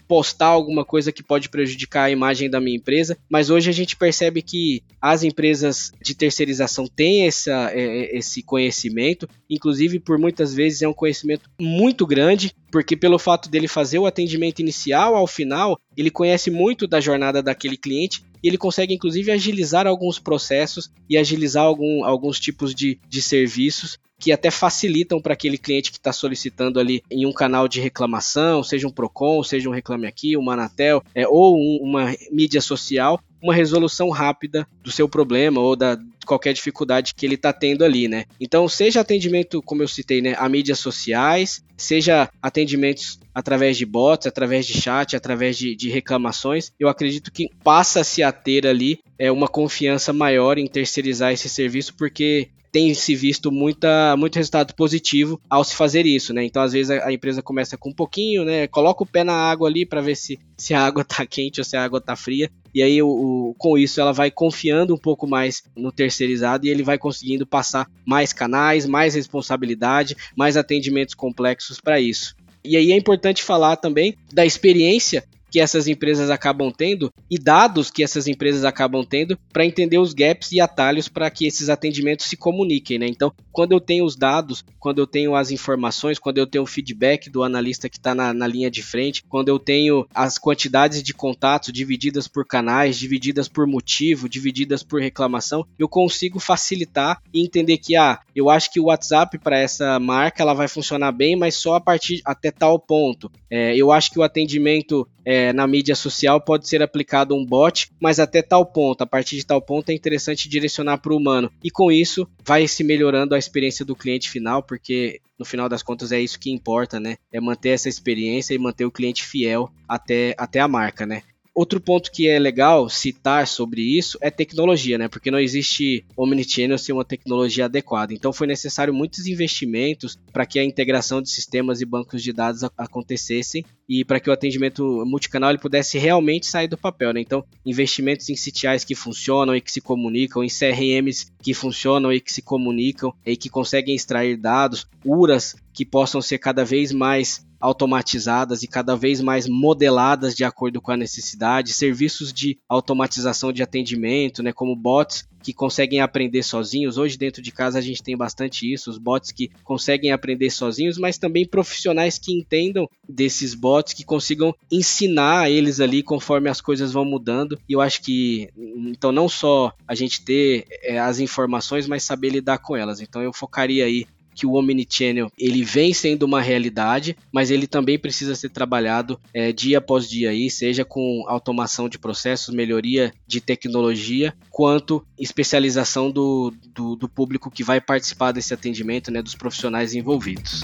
postar 0.07 0.47
alguma 0.47 0.83
coisa 0.83 1.11
que 1.11 1.21
pode 1.21 1.47
prejudicar 1.47 2.05
a 2.05 2.11
imagem 2.11 2.49
da 2.49 2.59
minha 2.59 2.75
empresa? 2.75 3.15
Mas 3.29 3.51
hoje 3.51 3.69
a 3.69 3.73
gente 3.73 3.95
percebe 3.95 4.41
que 4.41 4.81
as 4.99 5.23
empresas 5.23 5.91
de 6.01 6.15
terceirização 6.15 6.87
têm 6.87 7.27
essa, 7.27 7.71
é, 7.71 8.17
esse 8.17 8.41
conhecimento, 8.41 9.29
inclusive 9.51 9.99
por 9.99 10.17
muitas 10.17 10.53
vezes 10.53 10.81
é 10.81 10.87
um 10.87 10.93
conhecimento 10.93 11.49
muito 11.59 12.07
grande, 12.07 12.55
porque 12.71 12.95
pelo 12.95 13.19
fato 13.19 13.49
dele 13.49 13.67
fazer 13.67 13.99
o 13.99 14.05
atendimento 14.05 14.59
inicial 14.59 15.15
ao 15.15 15.27
final, 15.27 15.77
ele 15.95 16.09
conhece 16.09 16.49
muito 16.49 16.87
da 16.87 17.01
jornada 17.01 17.43
daquele 17.43 17.75
cliente 17.75 18.23
e 18.41 18.47
ele 18.47 18.57
consegue 18.57 18.93
inclusive 18.93 19.29
agilizar 19.29 19.85
alguns 19.85 20.17
processos 20.17 20.89
e 21.09 21.17
agilizar 21.17 21.63
algum, 21.63 22.05
alguns 22.05 22.39
tipos 22.39 22.73
de, 22.73 22.97
de 23.07 23.21
serviços 23.21 23.99
que 24.17 24.31
até 24.31 24.51
facilitam 24.51 25.19
para 25.19 25.33
aquele 25.33 25.57
cliente 25.57 25.91
que 25.91 25.97
está 25.97 26.13
solicitando 26.13 26.79
ali 26.79 27.03
em 27.09 27.25
um 27.25 27.33
canal 27.33 27.67
de 27.67 27.81
reclamação, 27.81 28.63
seja 28.63 28.87
um 28.87 28.91
Procon, 28.91 29.43
seja 29.43 29.67
um 29.67 29.73
Reclame 29.73 30.05
Aqui, 30.05 30.37
uma 30.37 30.53
Anatel, 30.53 31.03
é, 31.15 31.27
ou 31.27 31.55
um, 31.57 31.79
uma 31.81 32.15
mídia 32.31 32.61
social, 32.61 33.19
uma 33.41 33.53
resolução 33.53 34.09
rápida 34.09 34.67
do 34.83 34.91
seu 34.91 35.09
problema 35.09 35.59
ou 35.59 35.75
da 35.75 35.97
qualquer 36.25 36.53
dificuldade 36.53 37.13
que 37.15 37.25
ele 37.25 37.35
está 37.35 37.51
tendo 37.51 37.83
ali, 37.83 38.07
né? 38.07 38.25
Então, 38.39 38.67
seja 38.67 39.01
atendimento, 39.01 39.61
como 39.61 39.83
eu 39.83 39.87
citei, 39.87 40.21
né, 40.21 40.35
a 40.37 40.47
mídias 40.47 40.79
sociais, 40.79 41.63
seja 41.77 42.29
atendimentos 42.41 43.19
através 43.33 43.77
de 43.77 43.85
bots, 43.85 44.27
através 44.27 44.65
de 44.65 44.79
chat, 44.79 45.15
através 45.15 45.57
de, 45.57 45.75
de 45.75 45.89
reclamações, 45.89 46.71
eu 46.79 46.87
acredito 46.87 47.31
que 47.31 47.49
passa-se 47.63 48.21
a 48.21 48.31
ter 48.31 48.67
ali 48.67 48.99
é, 49.17 49.31
uma 49.31 49.47
confiança 49.47 50.13
maior 50.13 50.57
em 50.57 50.67
terceirizar 50.67 51.31
esse 51.31 51.49
serviço, 51.49 51.95
porque 51.95 52.49
tem 52.71 52.93
se 52.93 53.15
visto 53.15 53.51
muita, 53.51 54.15
muito 54.17 54.35
resultado 54.35 54.73
positivo 54.73 55.39
ao 55.49 55.63
se 55.63 55.75
fazer 55.75 56.05
isso, 56.05 56.33
né? 56.33 56.43
Então, 56.43 56.61
às 56.61 56.71
vezes, 56.71 56.89
a, 56.89 57.07
a 57.07 57.13
empresa 57.13 57.41
começa 57.41 57.77
com 57.77 57.89
um 57.89 57.93
pouquinho, 57.93 58.45
né? 58.45 58.67
Coloca 58.67 59.03
o 59.03 59.05
pé 59.05 59.23
na 59.23 59.33
água 59.33 59.67
ali 59.67 59.85
para 59.85 60.01
ver 60.01 60.15
se, 60.15 60.39
se 60.57 60.73
a 60.73 60.81
água 60.81 61.03
tá 61.03 61.25
quente 61.25 61.59
ou 61.59 61.65
se 61.65 61.75
a 61.75 61.83
água 61.83 61.99
tá 61.99 62.15
fria. 62.15 62.49
E 62.73 62.81
aí, 62.81 63.01
o, 63.01 63.07
o, 63.07 63.55
com 63.57 63.77
isso, 63.77 63.99
ela 63.99 64.13
vai 64.13 64.31
confiando 64.31 64.93
um 64.93 64.97
pouco 64.97 65.27
mais 65.27 65.63
no 65.75 65.91
terceirizado 65.91 66.65
e 66.65 66.69
ele 66.69 66.83
vai 66.83 66.97
conseguindo 66.97 67.45
passar 67.45 67.87
mais 68.05 68.31
canais, 68.31 68.85
mais 68.85 69.15
responsabilidade, 69.15 70.15
mais 70.35 70.55
atendimentos 70.55 71.13
complexos 71.13 71.81
para 71.81 71.99
isso. 71.99 72.35
E 72.63 72.77
aí 72.77 72.91
é 72.91 72.95
importante 72.95 73.43
falar 73.43 73.75
também 73.75 74.15
da 74.31 74.45
experiência 74.45 75.23
que 75.51 75.59
essas 75.59 75.87
empresas 75.87 76.29
acabam 76.29 76.71
tendo 76.71 77.11
e 77.29 77.37
dados 77.37 77.91
que 77.91 78.03
essas 78.03 78.25
empresas 78.25 78.63
acabam 78.63 79.03
tendo 79.03 79.37
para 79.51 79.65
entender 79.65 79.97
os 79.97 80.13
gaps 80.13 80.53
e 80.53 80.61
atalhos 80.61 81.09
para 81.09 81.29
que 81.29 81.45
esses 81.45 81.67
atendimentos 81.69 82.25
se 82.25 82.37
comuniquem, 82.37 82.97
né? 82.97 83.05
Então, 83.07 83.33
quando 83.51 83.73
eu 83.73 83.81
tenho 83.81 84.05
os 84.05 84.15
dados, 84.15 84.63
quando 84.79 84.99
eu 84.99 85.05
tenho 85.05 85.35
as 85.35 85.51
informações, 85.51 86.17
quando 86.17 86.37
eu 86.37 86.47
tenho 86.47 86.63
o 86.63 86.67
feedback 86.67 87.29
do 87.29 87.43
analista 87.43 87.89
que 87.89 87.97
está 87.97 88.15
na, 88.15 88.33
na, 88.33 88.47
linha 88.47 88.71
de 88.71 88.81
frente, 88.81 89.23
quando 89.27 89.49
eu 89.49 89.59
tenho 89.59 90.07
as 90.13 90.37
quantidades 90.37 91.03
de 91.03 91.13
contatos 91.13 91.73
divididas 91.73 92.27
por 92.27 92.45
canais, 92.45 92.97
divididas 92.97 93.49
por 93.49 93.67
motivo, 93.67 94.29
divididas 94.29 94.83
por 94.83 95.01
reclamação, 95.01 95.65
eu 95.77 95.89
consigo 95.89 96.39
facilitar 96.39 97.21
e 97.33 97.43
entender 97.43 97.77
que, 97.77 97.95
ah, 97.95 98.19
eu 98.33 98.49
acho 98.49 98.71
que 98.71 98.79
o 98.79 98.85
WhatsApp 98.85 99.37
para 99.39 99.59
essa 99.59 99.99
marca 99.99 100.41
ela 100.41 100.53
vai 100.53 100.67
funcionar 100.67 101.11
bem, 101.11 101.35
mas 101.35 101.55
só 101.55 101.75
a 101.75 101.81
partir 101.81 102.21
até 102.23 102.51
tal 102.51 102.79
ponto. 102.79 103.29
É, 103.49 103.75
eu 103.75 103.91
acho 103.91 104.11
que 104.11 104.19
o 104.19 104.23
atendimento 104.23 105.07
é, 105.25 105.40
na 105.53 105.65
mídia 105.67 105.95
social 105.95 106.41
pode 106.41 106.67
ser 106.67 106.81
aplicado 106.81 107.35
um 107.35 107.45
bot, 107.45 107.89
mas 107.99 108.19
até 108.19 108.41
tal 108.41 108.65
ponto, 108.65 109.01
a 109.01 109.07
partir 109.07 109.35
de 109.37 109.45
tal 109.45 109.61
ponto 109.61 109.89
é 109.89 109.93
interessante 109.93 110.49
direcionar 110.49 110.97
para 110.97 111.13
o 111.13 111.17
humano. 111.17 111.51
E 111.63 111.71
com 111.71 111.91
isso 111.91 112.27
vai 112.43 112.67
se 112.67 112.83
melhorando 112.83 113.33
a 113.33 113.39
experiência 113.39 113.85
do 113.85 113.95
cliente 113.95 114.29
final, 114.29 114.61
porque 114.61 115.21
no 115.39 115.45
final 115.45 115.67
das 115.67 115.81
contas 115.81 116.11
é 116.11 116.19
isso 116.19 116.39
que 116.39 116.51
importa, 116.51 116.99
né? 116.99 117.17
É 117.31 117.41
manter 117.41 117.69
essa 117.69 117.89
experiência 117.89 118.53
e 118.53 118.59
manter 118.59 118.85
o 118.85 118.91
cliente 118.91 119.23
fiel 119.23 119.71
até, 119.87 120.35
até 120.37 120.59
a 120.59 120.67
marca, 120.67 121.05
né? 121.05 121.23
Outro 121.53 121.81
ponto 121.81 122.11
que 122.11 122.29
é 122.29 122.39
legal 122.39 122.87
citar 122.87 123.45
sobre 123.45 123.81
isso 123.81 124.17
é 124.21 124.31
tecnologia, 124.31 124.97
né? 124.97 125.09
Porque 125.09 125.29
não 125.29 125.39
existe 125.39 126.05
omnichannel 126.15 126.77
sem 126.77 126.95
uma 126.95 127.03
tecnologia 127.03 127.65
adequada. 127.65 128.13
Então 128.13 128.31
foi 128.31 128.47
necessário 128.47 128.93
muitos 128.93 129.27
investimentos 129.27 130.17
para 130.31 130.45
que 130.45 130.59
a 130.59 130.63
integração 130.63 131.21
de 131.21 131.29
sistemas 131.29 131.81
e 131.81 131.85
bancos 131.85 132.23
de 132.23 132.31
dados 132.31 132.63
acontecessem 132.77 133.65
e 133.87 134.05
para 134.05 134.21
que 134.21 134.29
o 134.29 134.33
atendimento 134.33 135.03
multicanal 135.05 135.49
ele 135.49 135.59
pudesse 135.59 135.97
realmente 135.97 136.47
sair 136.47 136.69
do 136.69 136.77
papel, 136.77 137.11
né? 137.11 137.19
Então, 137.19 137.43
investimentos 137.65 138.29
em 138.29 138.35
CTIs 138.35 138.85
que 138.85 138.95
funcionam 138.95 139.53
e 139.53 139.59
que 139.59 139.71
se 139.71 139.81
comunicam, 139.81 140.41
em 140.41 140.47
CRMs 140.47 141.27
que 141.43 141.53
funcionam 141.53 142.13
e 142.13 142.21
que 142.21 142.31
se 142.31 142.41
comunicam 142.41 143.13
e 143.25 143.35
que 143.35 143.49
conseguem 143.49 143.93
extrair 143.93 144.37
dados, 144.37 144.87
URAs 145.03 145.57
que 145.73 145.85
possam 145.85 146.21
ser 146.21 146.37
cada 146.37 146.63
vez 146.63 146.93
mais 146.93 147.45
automatizadas 147.61 148.63
e 148.63 148.67
cada 148.67 148.95
vez 148.95 149.21
mais 149.21 149.47
modeladas 149.47 150.35
de 150.35 150.43
acordo 150.43 150.81
com 150.81 150.91
a 150.91 150.97
necessidade, 150.97 151.73
serviços 151.73 152.33
de 152.33 152.57
automatização 152.67 153.53
de 153.53 153.61
atendimento, 153.61 154.41
né, 154.41 154.51
como 154.51 154.75
bots 154.75 155.29
que 155.41 155.53
conseguem 155.53 156.01
aprender 156.01 156.43
sozinhos. 156.43 156.97
Hoje 156.97 157.17
dentro 157.17 157.41
de 157.41 157.51
casa 157.51 157.79
a 157.79 157.81
gente 157.81 158.03
tem 158.03 158.15
bastante 158.15 158.71
isso, 158.71 158.89
os 158.89 158.97
bots 158.97 159.31
que 159.31 159.49
conseguem 159.63 160.11
aprender 160.11 160.49
sozinhos, 160.49 160.97
mas 160.97 161.17
também 161.17 161.47
profissionais 161.47 162.17
que 162.17 162.33
entendam 162.33 162.87
desses 163.07 163.53
bots, 163.53 163.93
que 163.93 164.03
consigam 164.03 164.55
ensinar 164.71 165.49
eles 165.49 165.79
ali 165.79 166.03
conforme 166.03 166.49
as 166.49 166.61
coisas 166.61 166.91
vão 166.91 167.03
mudando. 167.03 167.59
E 167.67 167.73
eu 167.73 167.81
acho 167.81 168.01
que 168.01 168.49
então 168.55 169.11
não 169.11 169.27
só 169.27 169.73
a 169.87 169.95
gente 169.95 170.23
ter 170.23 170.65
é, 170.83 170.99
as 170.99 171.19
informações, 171.19 171.87
mas 171.87 172.03
saber 172.03 172.29
lidar 172.29 172.59
com 172.59 172.75
elas. 172.75 173.01
Então 173.01 173.21
eu 173.21 173.33
focaria 173.33 173.85
aí 173.85 174.05
que 174.33 174.45
o 174.45 174.53
Omnichannel 174.53 175.31
ele 175.37 175.63
vem 175.63 175.93
sendo 175.93 176.23
uma 176.23 176.41
realidade, 176.41 177.15
mas 177.31 177.51
ele 177.51 177.67
também 177.67 177.97
precisa 177.97 178.35
ser 178.35 178.49
trabalhado 178.49 179.19
é, 179.33 179.51
dia 179.51 179.77
após 179.77 180.09
dia 180.09 180.29
aí, 180.29 180.49
seja 180.49 180.85
com 180.85 181.23
automação 181.27 181.89
de 181.89 181.97
processos, 181.97 182.53
melhoria 182.53 183.13
de 183.27 183.41
tecnologia, 183.41 184.33
quanto 184.49 185.05
especialização 185.17 186.11
do, 186.11 186.53
do, 186.73 186.95
do 186.95 187.09
público 187.09 187.51
que 187.51 187.63
vai 187.63 187.79
participar 187.79 188.31
desse 188.31 188.53
atendimento, 188.53 189.11
né, 189.11 189.21
dos 189.21 189.35
profissionais 189.35 189.93
envolvidos. 189.93 190.63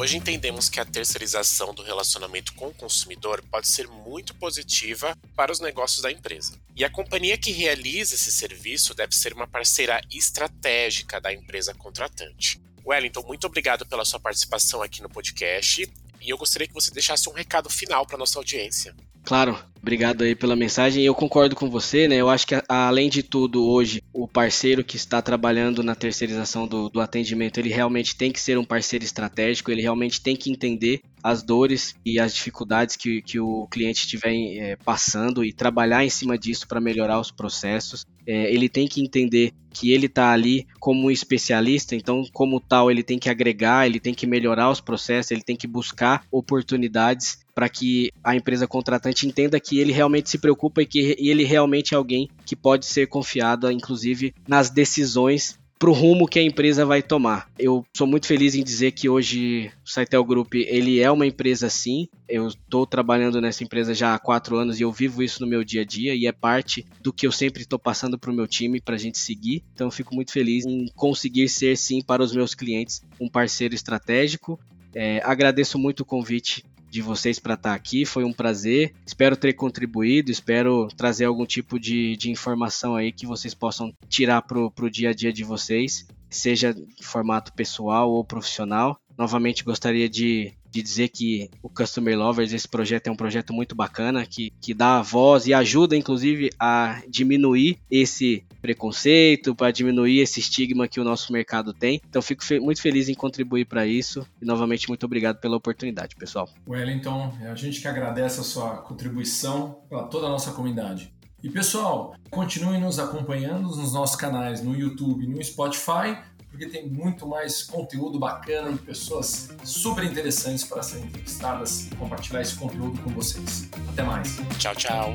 Hoje 0.00 0.16
entendemos 0.16 0.70
que 0.70 0.80
a 0.80 0.84
terceirização 0.86 1.74
do 1.74 1.82
relacionamento 1.82 2.54
com 2.54 2.68
o 2.68 2.74
consumidor 2.74 3.44
pode 3.50 3.68
ser 3.68 3.86
muito 3.86 4.34
positiva 4.34 5.14
para 5.36 5.52
os 5.52 5.60
negócios 5.60 6.00
da 6.00 6.10
empresa. 6.10 6.58
E 6.74 6.82
a 6.86 6.88
companhia 6.88 7.36
que 7.36 7.50
realiza 7.50 8.14
esse 8.14 8.32
serviço 8.32 8.94
deve 8.94 9.14
ser 9.14 9.34
uma 9.34 9.46
parceira 9.46 10.00
estratégica 10.10 11.20
da 11.20 11.30
empresa 11.34 11.74
contratante. 11.74 12.58
Wellington, 12.82 13.26
muito 13.26 13.46
obrigado 13.46 13.84
pela 13.84 14.06
sua 14.06 14.18
participação 14.18 14.80
aqui 14.80 15.02
no 15.02 15.10
podcast 15.10 15.86
e 16.18 16.30
eu 16.30 16.38
gostaria 16.38 16.66
que 16.66 16.72
você 16.72 16.90
deixasse 16.90 17.28
um 17.28 17.34
recado 17.34 17.68
final 17.68 18.06
para 18.06 18.16
nossa 18.16 18.38
audiência. 18.38 18.96
Claro, 19.30 19.56
obrigado 19.80 20.22
aí 20.22 20.34
pela 20.34 20.56
mensagem. 20.56 21.04
Eu 21.04 21.14
concordo 21.14 21.54
com 21.54 21.70
você, 21.70 22.08
né? 22.08 22.16
Eu 22.16 22.28
acho 22.28 22.44
que 22.44 22.60
além 22.68 23.08
de 23.08 23.22
tudo, 23.22 23.64
hoje, 23.64 24.02
o 24.12 24.26
parceiro 24.26 24.82
que 24.82 24.96
está 24.96 25.22
trabalhando 25.22 25.84
na 25.84 25.94
terceirização 25.94 26.66
do, 26.66 26.88
do 26.88 27.00
atendimento, 27.00 27.60
ele 27.60 27.68
realmente 27.68 28.16
tem 28.16 28.32
que 28.32 28.40
ser 28.40 28.58
um 28.58 28.64
parceiro 28.64 29.04
estratégico, 29.04 29.70
ele 29.70 29.82
realmente 29.82 30.20
tem 30.20 30.34
que 30.34 30.50
entender 30.50 31.00
as 31.22 31.44
dores 31.44 31.94
e 32.04 32.18
as 32.18 32.34
dificuldades 32.34 32.96
que, 32.96 33.22
que 33.22 33.38
o 33.38 33.68
cliente 33.70 34.00
estiver 34.00 34.34
é, 34.34 34.76
passando 34.84 35.44
e 35.44 35.52
trabalhar 35.52 36.04
em 36.04 36.10
cima 36.10 36.36
disso 36.36 36.66
para 36.66 36.80
melhorar 36.80 37.20
os 37.20 37.30
processos. 37.30 38.04
É, 38.26 38.52
ele 38.52 38.68
tem 38.68 38.88
que 38.88 39.00
entender 39.00 39.52
que 39.72 39.92
ele 39.92 40.06
está 40.06 40.32
ali 40.32 40.66
como 40.80 41.06
um 41.06 41.10
especialista, 41.10 41.94
então, 41.94 42.24
como 42.32 42.58
tal, 42.58 42.90
ele 42.90 43.04
tem 43.04 43.18
que 43.18 43.30
agregar, 43.30 43.86
ele 43.86 44.00
tem 44.00 44.12
que 44.12 44.26
melhorar 44.26 44.70
os 44.70 44.80
processos, 44.80 45.30
ele 45.30 45.42
tem 45.42 45.54
que 45.54 45.68
buscar 45.68 46.24
oportunidades 46.32 47.38
para 47.60 47.68
que 47.68 48.10
a 48.24 48.34
empresa 48.34 48.66
contratante 48.66 49.26
entenda 49.26 49.60
que 49.60 49.78
ele 49.78 49.92
realmente 49.92 50.30
se 50.30 50.38
preocupa 50.38 50.80
e 50.80 50.86
que 50.86 51.14
ele 51.18 51.44
realmente 51.44 51.92
é 51.92 51.96
alguém 51.98 52.26
que 52.46 52.56
pode 52.56 52.86
ser 52.86 53.06
confiado, 53.06 53.70
inclusive, 53.70 54.32
nas 54.48 54.70
decisões 54.70 55.58
para 55.78 55.90
o 55.90 55.92
rumo 55.92 56.26
que 56.26 56.38
a 56.38 56.42
empresa 56.42 56.86
vai 56.86 57.02
tomar. 57.02 57.50
Eu 57.58 57.84
sou 57.94 58.06
muito 58.06 58.26
feliz 58.26 58.54
em 58.54 58.64
dizer 58.64 58.92
que 58.92 59.10
hoje 59.10 59.70
o 59.84 59.90
Saitel 59.90 60.24
Group 60.24 60.54
ele 60.54 61.00
é 61.00 61.10
uma 61.10 61.26
empresa 61.26 61.68
sim. 61.68 62.08
Eu 62.26 62.48
estou 62.48 62.86
trabalhando 62.86 63.42
nessa 63.42 63.62
empresa 63.62 63.92
já 63.92 64.14
há 64.14 64.18
quatro 64.18 64.56
anos 64.56 64.80
e 64.80 64.82
eu 64.82 64.90
vivo 64.90 65.22
isso 65.22 65.42
no 65.42 65.46
meu 65.46 65.62
dia 65.62 65.82
a 65.82 65.84
dia 65.84 66.14
e 66.14 66.26
é 66.26 66.32
parte 66.32 66.86
do 67.02 67.12
que 67.12 67.26
eu 67.26 67.32
sempre 67.32 67.60
estou 67.60 67.78
passando 67.78 68.18
para 68.18 68.30
o 68.30 68.34
meu 68.34 68.46
time 68.46 68.80
para 68.80 68.94
a 68.94 68.98
gente 68.98 69.18
seguir. 69.18 69.62
Então 69.74 69.88
eu 69.88 69.90
fico 69.90 70.14
muito 70.14 70.32
feliz 70.32 70.64
em 70.64 70.86
conseguir 70.96 71.50
ser 71.50 71.76
sim 71.76 72.00
para 72.00 72.22
os 72.22 72.34
meus 72.34 72.54
clientes 72.54 73.02
um 73.20 73.28
parceiro 73.28 73.74
estratégico. 73.74 74.58
É, 74.94 75.22
agradeço 75.24 75.78
muito 75.78 76.00
o 76.00 76.04
convite 76.04 76.64
de 76.90 77.00
vocês 77.00 77.38
para 77.38 77.54
estar 77.54 77.70
tá 77.70 77.74
aqui. 77.74 78.04
Foi 78.04 78.24
um 78.24 78.32
prazer. 78.32 78.92
Espero 79.06 79.36
ter 79.36 79.52
contribuído, 79.52 80.30
espero 80.30 80.88
trazer 80.96 81.24
algum 81.24 81.46
tipo 81.46 81.78
de, 81.78 82.16
de 82.16 82.30
informação 82.30 82.96
aí 82.96 83.12
que 83.12 83.26
vocês 83.26 83.54
possam 83.54 83.94
tirar 84.08 84.42
para 84.42 84.58
o 84.58 84.90
dia 84.90 85.10
a 85.10 85.14
dia 85.14 85.32
de 85.32 85.44
vocês, 85.44 86.06
seja 86.28 86.70
em 86.70 87.02
formato 87.02 87.52
pessoal 87.52 88.10
ou 88.10 88.24
profissional. 88.24 89.00
Novamente 89.16 89.64
gostaria 89.64 90.08
de 90.08 90.52
de 90.70 90.82
dizer 90.82 91.08
que 91.08 91.50
o 91.62 91.68
Customer 91.68 92.16
Lovers, 92.16 92.52
esse 92.52 92.68
projeto 92.68 93.08
é 93.08 93.10
um 93.10 93.16
projeto 93.16 93.52
muito 93.52 93.74
bacana, 93.74 94.24
que, 94.24 94.52
que 94.60 94.72
dá 94.72 95.02
voz 95.02 95.46
e 95.46 95.54
ajuda, 95.54 95.96
inclusive, 95.96 96.50
a 96.58 97.02
diminuir 97.08 97.78
esse 97.90 98.44
preconceito, 98.60 99.54
para 99.54 99.70
diminuir 99.70 100.20
esse 100.20 100.40
estigma 100.40 100.86
que 100.86 101.00
o 101.00 101.04
nosso 101.04 101.32
mercado 101.32 101.72
tem. 101.72 102.00
Então, 102.08 102.22
fico 102.22 102.44
fe 102.44 102.60
muito 102.60 102.80
feliz 102.80 103.08
em 103.08 103.14
contribuir 103.14 103.64
para 103.64 103.86
isso. 103.86 104.26
E, 104.40 104.44
novamente, 104.44 104.88
muito 104.88 105.04
obrigado 105.04 105.38
pela 105.40 105.56
oportunidade, 105.56 106.14
pessoal. 106.16 106.48
Wellington, 106.68 107.32
a 107.50 107.54
gente 107.54 107.80
que 107.80 107.88
agradece 107.88 108.40
a 108.40 108.44
sua 108.44 108.76
contribuição 108.78 109.80
para 109.88 110.04
toda 110.04 110.26
a 110.26 110.30
nossa 110.30 110.52
comunidade. 110.52 111.12
E 111.42 111.48
pessoal, 111.48 112.14
continue 112.30 112.76
nos 112.76 112.98
acompanhando 112.98 113.62
nos 113.62 113.94
nossos 113.94 114.14
canais 114.14 114.62
no 114.62 114.76
YouTube 114.76 115.24
e 115.24 115.26
no 115.26 115.42
Spotify 115.42 116.18
porque 116.50 116.66
tem 116.66 116.88
muito 116.88 117.26
mais 117.26 117.62
conteúdo 117.62 118.18
bacana 118.18 118.70
e 118.70 118.78
pessoas 118.78 119.50
super 119.64 120.04
interessantes 120.04 120.64
para 120.64 120.82
serem 120.82 121.06
entrevistadas 121.06 121.86
e 121.90 121.94
compartilhar 121.94 122.42
esse 122.42 122.56
conteúdo 122.56 123.00
com 123.02 123.10
vocês. 123.10 123.68
Até 123.88 124.02
mais. 124.02 124.38
Tchau, 124.58 124.74
tchau. 124.74 125.14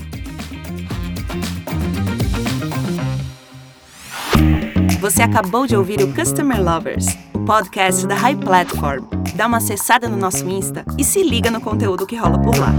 Você 5.00 5.22
acabou 5.22 5.68
de 5.68 5.76
ouvir 5.76 6.02
o 6.02 6.14
Customer 6.14 6.60
Lovers, 6.64 7.06
o 7.34 7.46
podcast 7.46 8.08
da 8.08 8.16
High 8.16 8.38
Platform. 8.38 9.06
Dá 9.36 9.46
uma 9.46 9.58
acessada 9.58 10.08
no 10.10 10.18
nosso 10.18 10.48
Insta 10.48 10.86
e 10.98 11.04
se 11.04 11.22
liga 11.22 11.52
no 11.52 11.62
conteúdo 11.62 12.08
que 12.08 12.16
rola 12.16 12.42
por 12.42 12.58
lá. 12.58 12.74